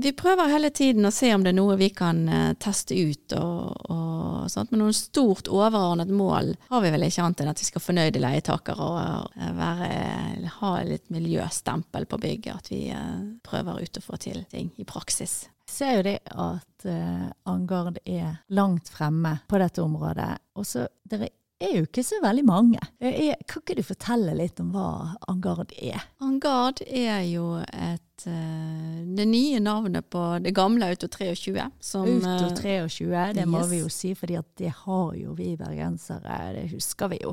vi, 0.03 0.13
prøver 0.13 0.49
hele 0.51 0.71
tiden 0.71 1.07
å 1.07 1.13
se 1.15 1.29
om 1.35 1.45
det 1.45 1.53
er 1.53 1.59
noe 1.59 1.77
vi 1.79 1.93
kan 1.95 2.25
uh, 2.27 2.55
teste 2.59 2.97
ut. 2.99 3.35
Og, 3.39 3.91
og 3.95 4.51
sånt. 4.51 4.73
Men 4.73 4.83
noe 4.83 4.97
stort 4.97 5.47
overordnet 5.47 6.11
mål 6.11 6.51
har 6.73 6.83
vi 6.83 6.91
vel 6.91 7.07
ikke 7.07 7.23
annet 7.23 7.45
enn 7.45 7.53
at 7.53 7.63
vi 7.63 7.69
skal 7.69 7.85
fornøyde 7.85 8.23
leietakere 8.23 8.89
og 8.89 9.37
uh, 9.39 9.53
være, 9.55 10.51
ha 10.59 10.73
litt 10.89 11.07
miljøstempel 11.15 12.09
på 12.11 12.21
bygget. 12.25 12.59
At 12.59 12.73
vi 12.75 12.83
uh, 12.91 13.23
prøver 13.47 13.85
ut 13.87 14.03
å 14.03 14.05
få 14.05 14.19
til 14.25 14.43
ting 14.51 14.73
i 14.83 14.89
praksis. 14.89 15.45
Jeg 15.63 15.77
ser 15.77 15.95
jo 15.95 16.03
det 16.05 16.19
at 16.35 16.85
Angard 17.49 18.01
er 18.03 18.43
langt 18.53 18.91
fremme 18.93 19.37
på 19.49 19.61
dette 19.63 19.81
området. 19.81 20.33
Og 20.59 20.67
så 20.69 20.89
dere 21.09 21.31
er 21.63 21.77
jo 21.79 21.85
ikke 21.87 22.03
så 22.07 22.19
veldig 22.23 22.45
mange. 22.47 22.81
kan 22.99 23.63
ikke 23.63 23.77
du 23.79 23.83
fortelle 23.87 24.35
litt 24.39 24.61
om 24.63 24.71
hva 24.75 25.15
Angard 25.31 25.73
er? 25.79 26.01
Angard 26.25 26.83
er 26.87 27.23
jo 27.29 27.47
et 27.63 28.27
uh, 28.27 28.33
det 29.17 29.27
nye 29.29 29.61
navnet 29.63 30.09
på 30.11 30.39
det 30.45 30.53
gamle 30.57 30.87
Auto 30.93 31.07
23. 31.09 31.71
Som, 31.81 32.25
Auto 32.25 32.55
23, 32.61 33.13
eh, 33.13 33.33
det 33.41 33.47
må 33.51 33.61
vi 33.71 33.79
jo 33.83 33.89
si, 33.93 34.15
for 34.19 34.27
det 34.31 34.73
har 34.85 35.09
jo 35.19 35.31
vi 35.39 35.51
bergensere. 35.61 36.55
Det 36.57 36.67
husker 36.75 37.07
vi 37.13 37.19
jo. 37.25 37.33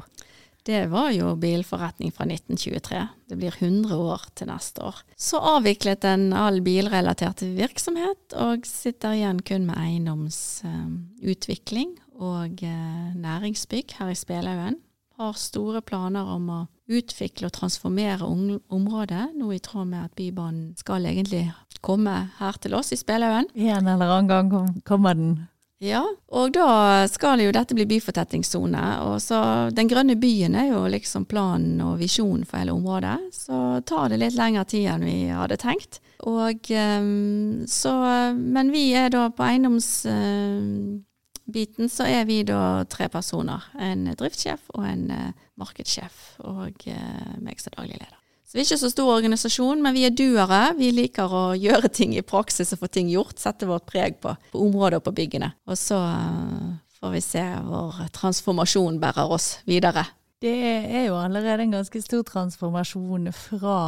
Det 0.69 0.83
var 0.91 1.09
jo 1.15 1.27
bilforretning 1.39 2.11
fra 2.11 2.25
1923. 2.25 3.07
Det 3.31 3.35
blir 3.39 3.53
100 3.57 3.95
år 3.95 4.21
til 4.35 4.47
neste 4.51 4.81
år. 4.85 4.95
Så 5.17 5.37
avviklet 5.55 6.01
den 6.03 6.33
all 6.35 6.61
bilrelatert 6.61 7.41
virksomhet, 7.41 8.33
og 8.35 8.65
sitter 8.67 9.13
igjen 9.15 9.41
kun 9.41 9.65
med 9.69 9.77
eiendomsutvikling 9.79 11.99
og 12.19 12.63
eh, 12.63 13.15
næringsbygg 13.15 13.95
her 13.99 14.11
i 14.11 14.15
Spelhaugen. 14.15 14.79
Har 15.19 15.35
store 15.35 15.81
planer 15.83 16.27
om 16.31 16.49
å 16.51 16.59
utvikle 16.89 17.49
og 17.49 17.55
transformere 17.57 18.25
området, 18.25 19.25
noe 19.35 19.57
i 19.57 19.63
tråd 19.63 19.89
med 19.91 20.05
at 20.07 20.15
Bybanen 20.15 20.73
skal 20.79 21.07
egentlig 21.09 21.49
komme 21.83 22.15
her 22.39 22.59
til 22.63 22.75
oss 22.77 22.93
i 22.95 22.99
Spelhaugen. 22.99 23.51
En 23.55 23.87
eller 23.87 24.15
annen 24.17 24.51
gang 24.51 24.83
kommer 24.87 25.17
den. 25.17 25.33
Ja, 25.79 26.01
og 26.35 26.51
da 26.57 27.05
skal 27.07 27.39
jo 27.39 27.53
dette 27.55 27.75
bli 27.75 27.85
byfortettingssone. 27.87 28.81
Og 29.07 29.21
så 29.23 29.39
Den 29.71 29.87
grønne 29.87 30.17
byen 30.19 30.55
er 30.59 30.73
jo 30.73 30.81
liksom 30.91 31.23
planen 31.25 31.79
og 31.81 32.01
visjonen 32.01 32.43
for 32.43 32.59
hele 32.59 32.75
området. 32.75 33.15
Så 33.31 33.79
tar 33.87 34.09
det 34.11 34.19
litt 34.19 34.35
lengre 34.35 34.65
tid 34.67 34.89
enn 34.91 35.07
vi 35.07 35.19
hadde 35.31 35.55
tenkt. 35.57 36.01
Og 36.27 36.67
ehm, 36.75 37.63
så 37.67 37.93
Men 38.35 38.73
vi 38.75 38.91
er 38.91 39.07
da 39.09 39.29
på 39.31 39.45
eiendoms 39.45 40.05
ehm, 40.05 41.05
biten 41.53 41.89
så 41.91 42.07
er 42.09 42.25
vi 42.29 42.41
da 42.47 42.83
tre 42.89 43.09
personer. 43.11 43.65
En 43.79 44.07
driftssjef 44.17 44.69
og 44.75 44.85
en 44.87 45.05
uh, 45.11 45.45
markedssjef 45.59 46.39
og 46.47 46.87
uh, 46.87 47.35
meg 47.43 47.61
som 47.61 47.75
daglig 47.77 47.99
leder. 47.99 48.15
Så 48.49 48.57
vi 48.57 48.63
er 48.63 48.65
ikke 48.65 48.81
så 48.81 48.89
stor 48.89 49.11
organisasjon, 49.13 49.81
men 49.85 49.93
vi 49.93 50.07
er 50.07 50.13
duere. 50.15 50.61
Vi 50.79 50.89
liker 50.95 51.29
å 51.29 51.43
gjøre 51.53 51.91
ting 51.93 52.15
i 52.17 52.25
praksis 52.25 52.73
og 52.73 52.81
få 52.81 52.89
ting 52.89 53.11
gjort. 53.13 53.37
Sette 53.37 53.69
vårt 53.69 53.85
preg 53.89 54.17
på, 54.23 54.33
på 54.53 54.63
området 54.65 55.01
og 55.01 55.05
på 55.05 55.13
byggene. 55.21 55.51
Og 55.69 55.77
så 55.77 55.99
uh, 56.01 56.71
får 56.97 57.13
vi 57.13 57.23
se 57.25 57.45
hvor 57.67 57.99
transformasjon 58.15 58.97
bærer 59.01 59.35
oss 59.37 59.59
videre. 59.69 60.07
Det 60.39 60.55
er 60.55 61.09
jo 61.09 61.17
allerede 61.19 61.65
en 61.65 61.75
ganske 61.75 61.99
stor 62.01 62.23
transformasjon 62.23 63.27
fra 63.35 63.79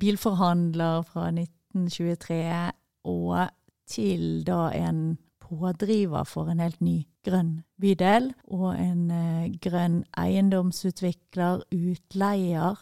bilforhandler 0.00 1.02
fra 1.04 1.26
1923 1.28 2.38
og 3.12 3.50
til 3.92 4.42
da 4.46 4.70
en 4.76 5.02
pådriver 5.52 6.24
for 6.28 6.48
en 6.50 6.62
helt 6.62 6.80
ny 6.80 7.02
grønn 7.26 7.60
bydel, 7.80 8.30
og 8.50 8.72
en 8.76 9.10
eh, 9.12 9.50
grønn 9.62 10.02
eiendomsutvikler, 10.18 11.64
utleier. 11.72 12.80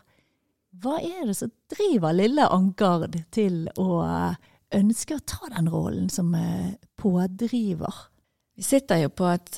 Hva 0.80 1.00
er 1.02 1.26
det 1.28 1.36
som 1.40 1.52
driver 1.72 2.14
lille 2.14 2.46
Angard 2.46 3.18
til 3.34 3.66
å 3.80 4.00
eh, 4.06 4.38
ønske 4.78 5.18
å 5.18 5.26
ta 5.26 5.50
den 5.56 5.70
rollen 5.72 6.08
som 6.12 6.32
eh, 6.38 6.76
pådriver? 7.00 8.06
Vi 8.60 8.66
sitter 8.66 9.00
jo 9.00 9.10
på 9.16 9.24
et 9.30 9.56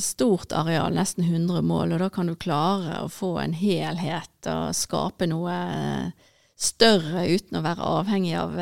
stort 0.00 0.54
areal, 0.56 0.94
nesten 0.96 1.26
100 1.26 1.60
mål, 1.66 1.92
og 1.92 1.98
da 2.00 2.06
kan 2.08 2.30
du 2.30 2.32
klare 2.40 3.02
å 3.04 3.10
få 3.12 3.34
en 3.42 3.52
helhet 3.52 4.48
og 4.48 4.70
skape 4.72 5.28
noe 5.28 5.56
større 6.56 7.26
uten 7.28 7.58
å 7.58 7.64
være 7.66 7.90
avhengig 7.98 8.32
av 8.40 8.56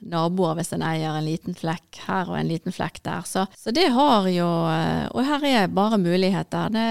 naboer 0.00 0.56
hvis 0.58 0.72
en 0.76 0.84
eier 0.86 1.16
en 1.16 1.26
liten 1.26 1.56
flekk 1.56 2.00
her 2.06 2.30
og 2.30 2.38
en 2.38 2.48
liten 2.50 2.74
flekk 2.74 3.00
der. 3.06 3.26
Så, 3.28 3.44
så, 3.58 3.72
det 3.74 3.88
har 3.94 4.28
jo 4.30 4.48
eh, 4.70 5.06
Og 5.12 5.24
her 5.26 5.46
er 5.48 5.72
bare 5.72 5.98
muligheter. 6.00 6.72
Det 6.74 6.86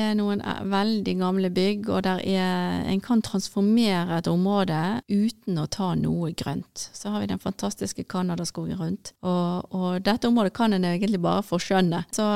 er 0.00 0.14
noen 0.18 0.42
eh, 0.42 0.62
veldig 0.72 1.16
gamle 1.20 1.50
bygg, 1.54 1.90
og 1.90 2.04
der 2.06 2.22
er, 2.22 2.84
en 2.90 3.02
kan 3.04 3.22
transformere 3.24 4.20
et 4.20 4.30
område 4.30 4.82
uten 5.10 5.60
å 5.60 5.66
ta 5.70 5.92
noe 5.98 6.32
grønt. 6.36 6.88
Så 6.96 7.12
har 7.12 7.22
vi 7.22 7.30
den 7.30 7.42
fantastiske 7.42 8.06
Canadaskogen 8.08 8.80
rundt. 8.80 9.12
Og, 9.26 9.72
og, 9.74 9.90
dette 10.06 10.28
området 10.28 10.54
kan 10.56 10.76
en 10.76 10.86
egentlig 10.88 11.20
bare 11.22 11.44
forskjønne. 11.46 12.04
Så, 12.14 12.26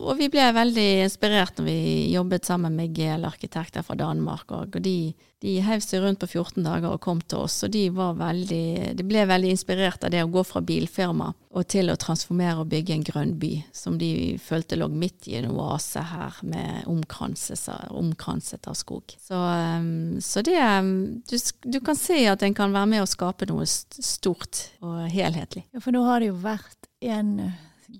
og 0.00 0.18
vi 0.20 0.30
ble 0.32 0.48
veldig 0.56 0.88
inspirert 1.04 1.58
når 1.58 1.68
vi 1.68 1.78
jobbet 2.14 2.48
sammen 2.48 2.76
med 2.78 2.94
GL-arkitekter 2.96 3.86
fra 3.86 3.98
Danmark. 3.98 4.50
Og 4.54 4.80
de 4.84 5.14
de 5.44 5.58
heiv 5.60 5.82
seg 5.84 6.00
rundt 6.00 6.22
på 6.22 6.28
14 6.30 6.64
dager 6.64 6.94
og 6.94 7.02
kom 7.04 7.20
til 7.20 7.44
oss, 7.44 7.58
og 7.66 7.72
de, 7.74 7.84
var 7.92 8.16
veldig, 8.16 8.94
de 8.96 9.04
ble 9.04 9.26
veldig 9.28 9.43
inspirert 9.50 10.04
av 10.04 10.12
det 10.14 10.22
å 10.24 10.30
gå 10.30 10.44
fra 10.46 10.62
bilfirma 10.64 11.32
og 11.54 11.66
til 11.70 11.90
å 11.92 11.98
transformere 12.00 12.62
og 12.62 12.70
bygge 12.72 12.94
en 12.96 13.04
grønn 13.06 13.34
by, 13.38 13.52
som 13.74 13.98
de 13.98 14.36
følte 14.42 14.78
lå 14.78 14.88
midt 14.90 15.28
i 15.30 15.36
en 15.38 15.52
oase 15.52 16.02
her, 16.02 16.40
med 16.42 16.88
omkranset 16.90 18.68
av 18.70 18.78
skog. 18.78 19.14
Så, 19.22 19.38
um, 19.38 20.16
så 20.24 20.42
det 20.46 20.58
um, 20.58 20.94
du, 21.30 21.36
du, 21.62 21.78
kan 21.84 21.98
se 21.98 22.24
at 22.30 22.42
en 22.42 22.56
kan 22.56 22.74
være 22.74 22.90
med 22.96 23.04
å 23.04 23.10
skape 23.10 23.46
noe 23.50 23.68
stort 23.68 24.66
og 24.82 25.06
helhetlig. 25.12 25.66
Ja, 25.70 25.84
for 25.84 25.94
nå 25.94 26.02
har 26.08 26.22
det 26.22 26.32
jo 26.32 26.40
vært 26.42 26.90
en 27.04 27.36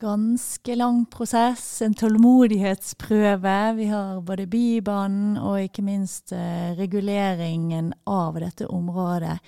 ganske 0.00 0.74
lang 0.74 1.04
prosess, 1.06 1.82
en 1.82 1.94
tålmodighetsprøve. 1.94 3.74
Vi 3.76 3.86
har 3.90 4.20
både 4.26 4.46
Bybanen 4.50 5.36
og 5.38 5.60
ikke 5.68 5.84
minst 5.86 6.32
eh, 6.34 6.74
reguleringen 6.78 7.92
av 8.10 8.40
dette 8.40 8.66
området. 8.66 9.38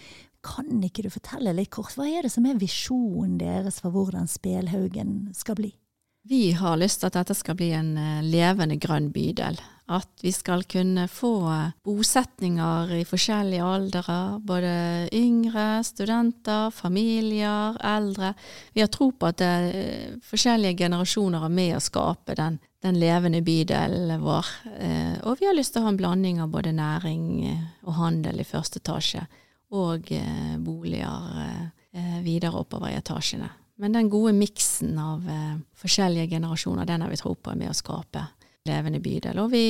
Kan 0.47 0.85
ikke 0.87 1.07
du 1.07 1.11
fortelle 1.11 1.55
litt 1.57 1.73
kort, 1.75 1.97
hva 1.99 2.07
er 2.07 2.27
det 2.27 2.33
som 2.33 2.47
er 2.47 2.61
visjonen 2.61 3.39
deres 3.41 3.81
for 3.83 3.95
hvordan 3.95 4.31
Spelhaugen 4.31 5.33
skal 5.35 5.59
bli? 5.59 5.73
Vi 6.29 6.53
har 6.59 6.77
lyst 6.77 7.01
til 7.01 7.07
at 7.07 7.21
dette 7.21 7.35
skal 7.39 7.55
bli 7.55 7.69
en 7.77 7.93
eh, 8.01 8.23
levende 8.27 8.75
grønn 8.83 9.13
bydel. 9.15 9.61
At 9.87 10.11
vi 10.19 10.33
skal 10.35 10.65
kunne 10.67 11.05
få 11.07 11.37
bosetninger 11.87 12.91
i 12.97 13.05
forskjellige 13.07 13.63
aldre. 13.63 14.17
Både 14.43 14.73
yngre, 15.15 15.85
studenter, 15.87 16.73
familier, 16.75 17.79
eldre. 17.79 18.33
Vi 18.75 18.83
har 18.83 18.91
tro 18.91 19.13
på 19.15 19.31
at 19.31 19.39
det, 19.39 19.53
er 19.71 20.19
forskjellige 20.27 20.81
generasjoner 20.83 21.47
er 21.47 21.55
med 21.61 21.77
å 21.77 21.85
skape 21.85 22.35
den, 22.35 22.59
den 22.83 22.99
levende 22.99 23.45
bydelen 23.47 24.19
vår. 24.27 24.51
Eh, 24.75 25.17
og 25.23 25.39
vi 25.39 25.47
har 25.47 25.55
lyst 25.55 25.77
til 25.77 25.85
å 25.85 25.87
ha 25.87 25.95
en 25.95 26.03
blanding 26.03 26.43
av 26.43 26.51
både 26.51 26.75
næring 26.75 27.29
og 27.87 28.01
handel 28.03 28.43
i 28.43 28.51
første 28.51 28.83
etasje, 28.83 29.29
og 29.74 30.12
eh, 30.14 30.57
boliger 30.62 31.72
videre 32.22 32.59
oppover 32.61 32.90
i 32.92 32.98
etasjene. 32.98 33.48
Men 33.76 33.92
den 33.92 34.09
gode 34.09 34.33
miksen 34.33 34.96
av 34.98 35.29
eh, 35.29 35.57
forskjellige 35.76 36.31
generasjoner, 36.37 36.88
den 36.88 37.05
har 37.05 37.12
vi 37.12 37.20
tro 37.20 37.35
på 37.35 37.52
er 37.52 37.61
med 37.61 37.72
å 37.72 37.76
skape 37.76 38.22
levende 38.66 39.02
bydel. 39.05 39.40
Og 39.42 39.50
vi, 39.52 39.66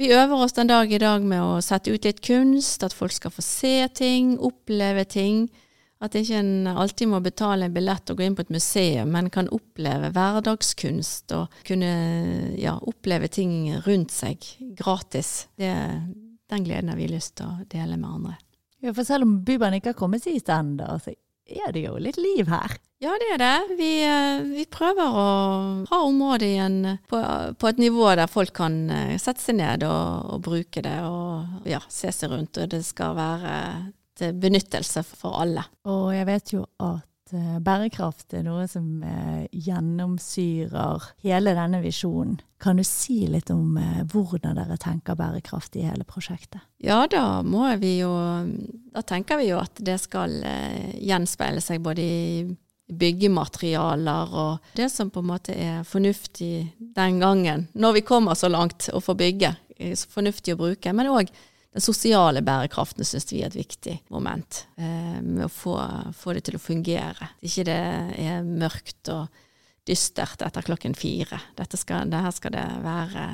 vi, 0.00 0.08
øver 0.16 0.46
oss 0.46 0.56
den 0.56 0.70
dag 0.70 0.92
i 0.92 1.00
dag 1.00 1.24
med 1.24 1.42
å 1.42 1.60
sette 1.64 1.92
ut 1.92 2.08
litt 2.08 2.22
kunst, 2.24 2.86
at 2.86 2.96
folk 2.96 3.12
skal 3.12 3.34
få 3.34 3.44
se 3.44 3.76
ting, 4.00 4.38
oppleve 4.40 5.04
ting. 5.04 5.44
At 6.04 6.16
ikke 6.18 6.40
en 6.40 6.66
alltid 6.72 7.08
må 7.12 7.20
betale 7.24 7.68
en 7.68 7.76
billett 7.76 8.10
og 8.10 8.18
gå 8.18 8.24
inn 8.26 8.34
på 8.36 8.44
et 8.44 8.52
museum, 8.52 9.12
men 9.12 9.30
kan 9.32 9.48
oppleve 9.52 10.10
hverdagskunst 10.16 11.36
og 11.36 11.60
kunne 11.68 11.92
ja, 12.60 12.74
oppleve 12.80 13.28
ting 13.32 13.70
rundt 13.84 14.12
seg 14.12 14.40
gratis. 14.76 15.50
Det, 15.56 15.70
den 16.50 16.66
gleden 16.66 16.92
har 16.92 17.00
vi 17.00 17.12
lyst 17.12 17.36
til 17.38 17.52
å 17.52 17.68
dele 17.68 18.00
med 18.00 18.10
andre. 18.10 18.36
Ja, 18.84 18.92
For 18.92 19.06
selv 19.08 19.24
om 19.24 19.38
Bybanen 19.44 19.80
ikke 19.80 19.94
har 19.94 19.96
kommet 19.96 20.26
i 20.28 20.36
stand, 20.40 20.82
så 21.00 21.14
er 21.44 21.72
det 21.72 21.86
jo 21.86 21.96
litt 22.00 22.18
liv 22.20 22.48
her. 22.52 22.74
Ja, 23.00 23.14
det 23.20 23.30
er 23.34 23.40
det. 23.40 23.76
Vi, 23.78 23.88
eh, 24.04 24.42
vi 24.44 24.64
prøver 24.70 25.16
å 25.20 25.24
ha 25.88 26.00
området 26.04 26.48
igjen 26.50 26.76
på, 27.08 27.20
på, 27.60 27.68
et 27.68 27.80
nivå 27.80 28.10
der 28.16 28.30
folk 28.30 28.52
kan 28.56 28.76
eh, 28.92 29.16
sette 29.20 29.42
seg 29.42 29.58
ned 29.58 29.84
og, 29.88 30.36
og 30.36 30.44
bruke 30.44 30.84
det 30.84 30.98
og 31.04 31.68
ja, 31.68 31.80
se 31.88 32.12
seg 32.12 32.32
rundt. 32.32 32.60
Og 32.60 32.70
det 32.72 32.80
skal 32.84 33.16
være 33.16 33.56
til 34.20 34.36
benyttelse 34.40 35.04
for 35.08 35.40
alle. 35.42 35.64
Og 35.90 36.12
jeg 36.14 36.28
vet 36.28 36.54
jo 36.54 36.64
at 36.84 37.08
Eh, 37.32 37.58
bærekraft 37.64 38.34
er 38.36 38.42
noe 38.44 38.66
som 38.68 39.00
eh, 39.00 39.46
gjennomsyrer 39.48 41.06
hele 41.24 41.54
denne 41.56 41.80
visjonen. 41.80 42.36
Kan 42.60 42.76
du 42.76 42.84
si 42.84 43.22
litt 43.32 43.48
om 43.52 43.78
eh, 43.80 44.02
hvordan 44.12 44.58
dere 44.58 44.76
tenker 44.80 45.16
bærekraft 45.16 45.78
i 45.80 45.86
hele 45.86 46.04
prosjektet? 46.04 46.60
Ja, 46.84 47.06
da 47.08 47.40
må 47.40 47.64
vi 47.80 47.96
jo 48.02 48.12
Da 48.92 49.02
tenker 49.02 49.40
vi 49.40 49.48
jo 49.48 49.62
at 49.62 49.80
det 49.80 49.96
skal 50.02 50.36
gjenspeile 51.00 51.64
seg 51.64 51.80
både 51.82 52.04
i 52.04 52.44
byggematerialer 52.94 54.36
og 54.36 54.76
det 54.76 54.90
som 54.92 55.08
på 55.10 55.22
en 55.24 55.30
måte 55.32 55.56
er 55.56 55.86
fornuftig 55.88 56.52
den 56.94 57.18
gangen, 57.22 57.64
når 57.72 57.96
vi 57.96 58.04
kommer 58.06 58.36
så 58.36 58.50
langt 58.52 58.90
å 58.92 59.00
få 59.00 59.16
bygge, 59.18 59.54
fornuftig 60.12 60.54
å 60.54 60.60
bruke. 60.60 60.92
Men 60.92 61.10
òg 61.10 61.32
den 61.74 61.82
sosiale 61.82 62.38
bærekraften 62.46 63.06
syns 63.06 63.26
vi 63.32 63.40
er 63.42 63.50
et 63.50 63.58
viktig 63.58 63.96
moment. 64.14 64.60
Eh, 64.78 65.18
med 65.18 65.48
å 65.48 65.50
få, 65.50 65.74
få, 66.14 66.36
det 66.36 66.44
til 66.46 66.58
å 66.58 66.62
fungere. 66.62 67.32
Ikke 67.42 67.66
det 67.66 67.80
er 68.22 68.46
mørkt 68.46 69.10
og 69.10 69.42
dystert 69.84 70.44
etter 70.46 70.64
klokken 70.64 70.94
fire. 70.94 71.40
Dette 71.58 71.78
skal, 71.80 72.06
det 72.12 72.22
her 72.22 72.34
skal 72.34 72.54
det 72.54 72.64
være 72.84 73.26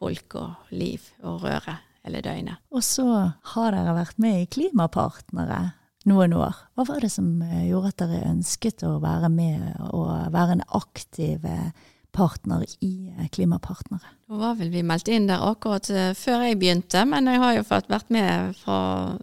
folk 0.00 0.38
og 0.40 0.72
liv 0.72 1.04
og 1.20 1.44
røre 1.44 1.76
hele 2.02 2.24
døgnet. 2.24 2.64
Og 2.72 2.80
så 2.86 3.06
har 3.52 3.76
dere 3.76 3.94
vært 4.00 4.18
med 4.24 4.40
i 4.40 4.48
Klimapartnere 4.50 5.60
noen 6.08 6.32
år. 6.34 6.56
Hva 6.72 6.86
var 6.88 7.04
det 7.04 7.12
som 7.12 7.28
eh, 7.44 7.68
gjorde 7.68 7.92
at 7.92 8.06
dere 8.06 8.30
ønsket 8.32 8.86
å 8.88 8.96
være 9.04 9.28
med 9.36 9.68
og 9.92 10.08
være 10.32 10.56
en 10.56 10.64
aktiv 10.80 11.44
eh, 11.44 11.68
partner 12.12 12.64
i 12.80 13.12
eh, 13.18 13.28
Klimapartnere. 13.32 14.14
Nå 14.28 14.40
var 14.40 14.58
vel 14.60 14.72
vi 14.72 14.84
meldt 14.86 15.10
inn 15.12 15.28
der 15.30 15.44
akkurat 15.44 15.88
eh, 15.90 16.12
før 16.18 16.46
jeg 16.46 16.60
begynte, 16.60 17.04
men 17.08 17.30
jeg 17.30 17.42
har 17.42 17.56
jo 17.56 17.64
fått 17.68 17.90
vært 17.92 18.12
med 18.12 18.52
fra, 18.60 18.78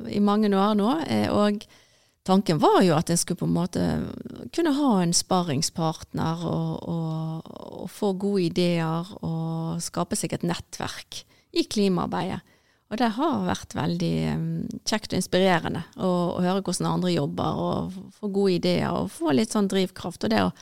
i 0.09 0.21
mange 0.23 0.49
år 0.49 0.75
nå. 0.79 0.91
Eh, 1.05 1.29
og 1.29 1.63
tanken 2.27 2.61
var 2.61 2.81
jo 2.85 2.97
at 2.97 3.09
en 3.09 3.19
skulle 3.19 3.41
på 3.41 3.49
en 3.49 3.57
måte 3.57 3.87
kunne 4.55 4.75
ha 4.77 4.91
en 5.03 5.15
sparringspartner 5.15 6.45
og, 6.49 6.89
og, 6.89 7.55
og 7.83 7.91
få 7.93 8.13
gode 8.19 8.47
ideer 8.49 9.13
og 9.21 9.81
skape 9.85 10.17
seg 10.19 10.35
et 10.35 10.47
nettverk 10.47 11.23
i 11.53 11.65
klimaarbeidet. 11.65 12.41
Og 12.89 12.97
det 12.97 13.11
har 13.19 13.43
vært 13.45 13.75
veldig 13.77 14.15
kjekt 14.89 15.11
og 15.13 15.19
inspirerende 15.19 15.83
å, 16.01 16.09
å 16.09 16.39
høre 16.41 16.63
hvordan 16.65 16.87
andre 16.89 17.11
jobber, 17.13 17.59
og 17.61 17.97
få 18.17 18.31
gode 18.33 18.55
ideer 18.55 18.89
og 18.89 19.11
få 19.13 19.35
litt 19.37 19.53
sånn 19.53 19.69
drivkraft. 19.69 20.25
Og 20.25 20.33
det 20.33 20.39
å 20.41 20.53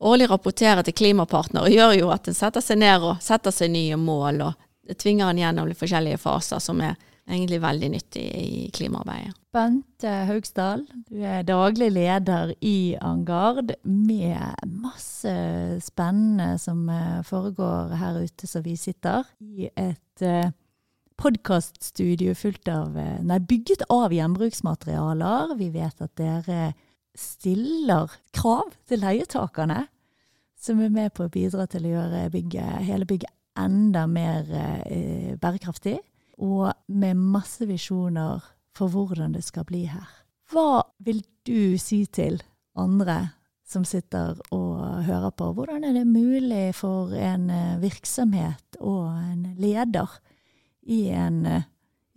årlig 0.00 0.30
rapportere 0.30 0.84
til 0.86 0.96
klimapartner, 0.96 1.68
gjør 1.72 1.96
jo 1.96 2.12
at 2.14 2.28
en 2.28 2.36
setter 2.36 2.64
seg 2.64 2.80
ned 2.82 3.04
og 3.04 3.20
setter 3.24 3.54
seg 3.54 3.72
nye 3.72 3.98
mål, 4.00 4.42
og 4.48 4.96
tvinger 5.00 5.30
en 5.30 5.40
gjennom 5.40 5.70
de 5.70 5.78
forskjellige 5.78 6.20
faser, 6.22 6.62
som 6.62 6.80
er 6.84 6.96
egentlig 7.26 7.58
veldig 7.62 7.88
nyttig 7.90 8.26
i 8.38 8.66
klimaarbeidet. 8.74 9.34
Bente 9.56 10.10
Haugsdal, 10.28 10.84
du 11.08 11.22
er 11.24 11.46
daglig 11.48 11.88
leder 11.94 12.52
i 12.60 12.94
Angard, 13.00 13.72
med 13.82 14.68
masse 14.68 15.32
spennende 15.82 16.58
som 16.60 16.84
eh, 16.92 17.22
foregår 17.26 17.96
her 17.96 18.20
ute 18.20 18.46
som 18.46 18.62
vi 18.66 18.76
sitter, 18.78 19.24
i 19.40 19.70
et 19.72 20.22
eh, 20.22 20.52
podkaststudio 21.16 22.34
eh, 22.36 23.38
bygget 23.48 23.86
av 23.88 24.12
gjenbruksmaterialer. 24.12 25.56
Vi 25.56 25.70
vet 25.72 26.04
at 26.04 26.16
dere 26.20 26.74
stiller 27.20 28.12
krav 28.36 28.74
til 28.88 29.02
leietakerne, 29.04 29.86
som 30.60 30.80
er 30.82 30.92
med 30.92 31.12
på 31.14 31.26
å 31.26 31.32
bidra 31.32 31.66
til 31.70 31.86
å 31.86 31.94
gjøre 31.96 32.26
bygget, 32.32 32.84
hele 32.88 33.08
bygget 33.08 33.32
enda 33.56 34.04
mer 34.10 34.48
eh, 34.52 35.32
bærekraftig, 35.40 35.98
og 36.42 36.72
med 36.92 37.16
masse 37.16 37.64
visjoner 37.68 38.44
for 38.76 38.92
hvordan 38.92 39.36
det 39.36 39.44
skal 39.46 39.64
bli 39.68 39.86
her. 39.88 40.08
Hva 40.52 40.84
vil 41.02 41.22
du 41.48 41.78
si 41.80 42.04
til 42.12 42.38
andre 42.76 43.32
som 43.66 43.86
sitter 43.88 44.36
og 44.54 45.06
hører 45.08 45.32
på? 45.34 45.50
Hvordan 45.56 45.86
er 45.88 45.96
det 45.96 46.06
mulig 46.06 46.74
for 46.76 47.14
en 47.16 47.48
eh, 47.50 47.80
virksomhet 47.82 48.78
og 48.80 49.08
en 49.16 49.48
leder 49.58 50.20
i 50.86 51.06
en 51.10 51.42
eh, 51.50 51.66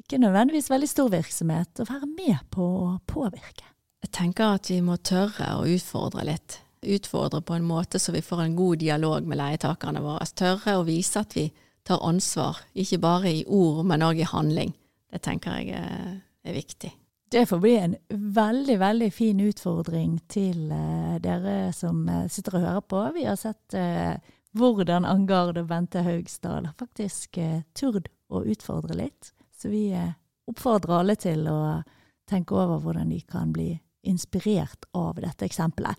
ikke 0.03 0.21
nødvendigvis 0.21 0.69
veldig 0.71 0.89
stor 0.89 1.09
virksomhet 1.13 1.81
å 1.81 1.89
være 1.89 2.09
med 2.11 2.45
på 2.53 2.65
å 2.65 2.93
påvirke? 3.07 3.65
Jeg 3.99 4.11
tenker 4.15 4.55
at 4.55 4.69
vi 4.71 4.79
må 4.83 4.95
tørre 5.03 5.53
å 5.59 5.65
utfordre 5.67 6.23
litt. 6.27 6.59
Utfordre 6.79 7.41
på 7.43 7.57
en 7.57 7.67
måte 7.67 7.99
så 7.99 8.13
vi 8.15 8.23
får 8.23 8.45
en 8.45 8.55
god 8.55 8.79
dialog 8.79 9.27
med 9.27 9.39
leietakerne 9.41 10.03
våre. 10.03 10.27
Tørre 10.31 10.77
å 10.79 10.85
vise 10.87 11.19
at 11.19 11.35
vi 11.35 11.49
tar 11.83 11.99
ansvar, 12.05 12.61
ikke 12.73 13.01
bare 13.03 13.33
i 13.33 13.43
ord, 13.45 13.83
men 13.89 14.05
òg 14.05 14.21
i 14.21 14.29
handling. 14.29 14.71
Det 15.09 15.21
tenker 15.25 15.59
jeg 15.59 15.73
er 15.75 16.55
viktig. 16.55 16.93
Det 17.29 17.45
får 17.45 17.59
bli 17.61 17.75
en 17.77 17.95
veldig, 18.09 18.79
veldig 18.81 19.09
fin 19.13 19.39
utfordring 19.45 20.15
til 20.31 20.71
uh, 20.71 21.19
dere 21.21 21.73
som 21.77 22.01
uh, 22.09 22.23
sitter 22.31 22.57
og 22.57 22.63
hører 22.65 22.85
på. 22.89 23.01
Vi 23.13 23.25
har 23.27 23.37
sett 23.37 23.75
uh, 23.77 24.15
hvordan 24.57 25.05
Angard 25.05 25.59
og 25.61 25.67
Bente 25.69 26.01
Haugsdal 26.05 26.65
har 26.65 26.77
faktisk 26.79 27.37
turd 27.77 28.09
å 28.33 28.41
utfordre 28.49 28.97
litt. 28.97 29.29
Så 29.53 29.69
vi 29.69 29.91
oppfordrer 30.49 31.03
alle 31.03 31.15
til 31.21 31.45
å 31.51 31.59
tenke 32.29 32.57
over 32.57 32.81
hvordan 32.81 33.13
de 33.13 33.19
kan 33.29 33.53
bli 33.53 33.75
inspirert 34.03 34.85
av 34.95 35.19
dette 35.21 35.45
eksempelet. 35.47 35.95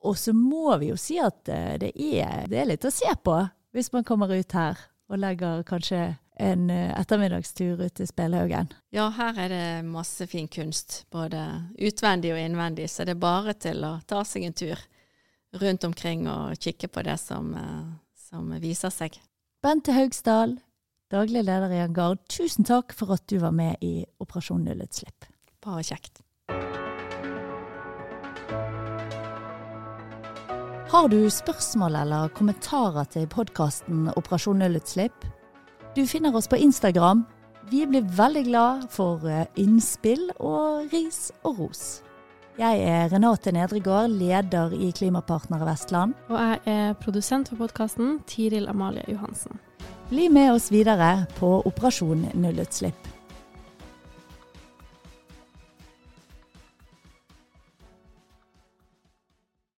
Og 0.00 0.16
så 0.18 0.32
må 0.32 0.76
vi 0.80 0.90
jo 0.90 0.96
si 1.00 1.18
at 1.20 1.48
eh, 1.52 1.76
det 1.80 1.92
er, 1.94 2.46
det 2.48 2.62
er 2.62 2.70
litt 2.72 2.86
å 2.88 2.94
se 2.94 3.10
på 3.22 3.36
hvis 3.74 3.92
man 3.92 4.06
kommer 4.06 4.32
ut 4.32 4.56
her 4.56 4.78
og 5.10 5.20
legger 5.20 5.64
kanskje 5.68 6.00
en 6.40 6.70
eh, 6.70 7.00
ettermiddagstur 7.00 7.82
ut 7.82 7.94
til 7.94 8.08
Spelhaugen. 8.08 8.72
Ja, 8.94 9.10
her 9.16 9.36
er 9.44 9.52
det 9.52 9.66
masse 9.88 10.26
fin 10.30 10.48
kunst, 10.48 11.04
både 11.12 11.42
utvendig 11.78 12.32
og 12.34 12.40
innvendig, 12.40 12.88
så 12.90 13.04
det 13.04 13.18
er 13.18 13.22
bare 13.22 13.54
til 13.60 13.84
å 13.84 13.98
ta 14.08 14.24
seg 14.24 14.48
en 14.48 14.56
tur 14.56 14.80
rundt 15.60 15.84
omkring 15.84 16.26
og 16.30 16.56
kikke 16.62 16.88
på 16.88 17.04
det 17.04 17.18
som, 17.20 17.52
eh, 17.54 17.84
som 18.30 18.50
viser 18.62 18.94
seg. 18.94 19.20
Bente 19.60 19.92
Haugsdal, 19.92 20.56
daglig 21.12 21.44
leder 21.44 21.76
i 21.76 21.84
Angard, 21.84 22.24
tusen 22.32 22.64
takk 22.64 22.96
for 22.96 23.12
at 23.12 23.26
du 23.28 23.36
var 23.42 23.52
med 23.52 23.76
i 23.84 24.06
Operasjon 24.22 24.64
nullutslipp. 24.64 25.28
Bare 25.60 25.84
kjekt. 25.84 26.24
Har 30.90 31.06
du 31.08 31.20
spørsmål 31.30 31.94
eller 32.00 32.32
kommentarer 32.34 33.04
til 33.12 33.28
podkasten 33.30 34.08
Operasjon 34.18 34.58
nullutslipp? 34.58 35.14
Du 35.94 36.00
finner 36.02 36.34
oss 36.34 36.48
på 36.50 36.58
Instagram. 36.58 37.20
Vi 37.70 37.84
blir 37.86 38.08
veldig 38.18 38.42
glad 38.48 38.88
for 38.90 39.22
eh, 39.30 39.44
innspill 39.54 40.32
og 40.40 40.90
ris 40.90 41.28
og 41.46 41.60
ros. 41.60 41.84
Jeg 42.58 42.82
er 42.82 43.06
Renate 43.12 43.52
Nedregård, 43.54 44.10
leder 44.10 44.74
i 44.74 44.90
Klimapartnere 44.90 45.70
Vestland. 45.70 46.16
Og 46.26 46.42
jeg 46.42 46.58
er 46.74 46.98
produsent 46.98 47.52
for 47.52 47.62
podkasten, 47.62 48.18
Tiril 48.26 48.66
Amalie 48.66 49.06
Johansen. 49.06 49.62
Bli 50.10 50.26
med 50.26 50.56
oss 50.56 50.72
videre 50.74 51.28
på 51.38 51.60
Operasjon 51.70 52.32
nullutslipp. 52.34 53.19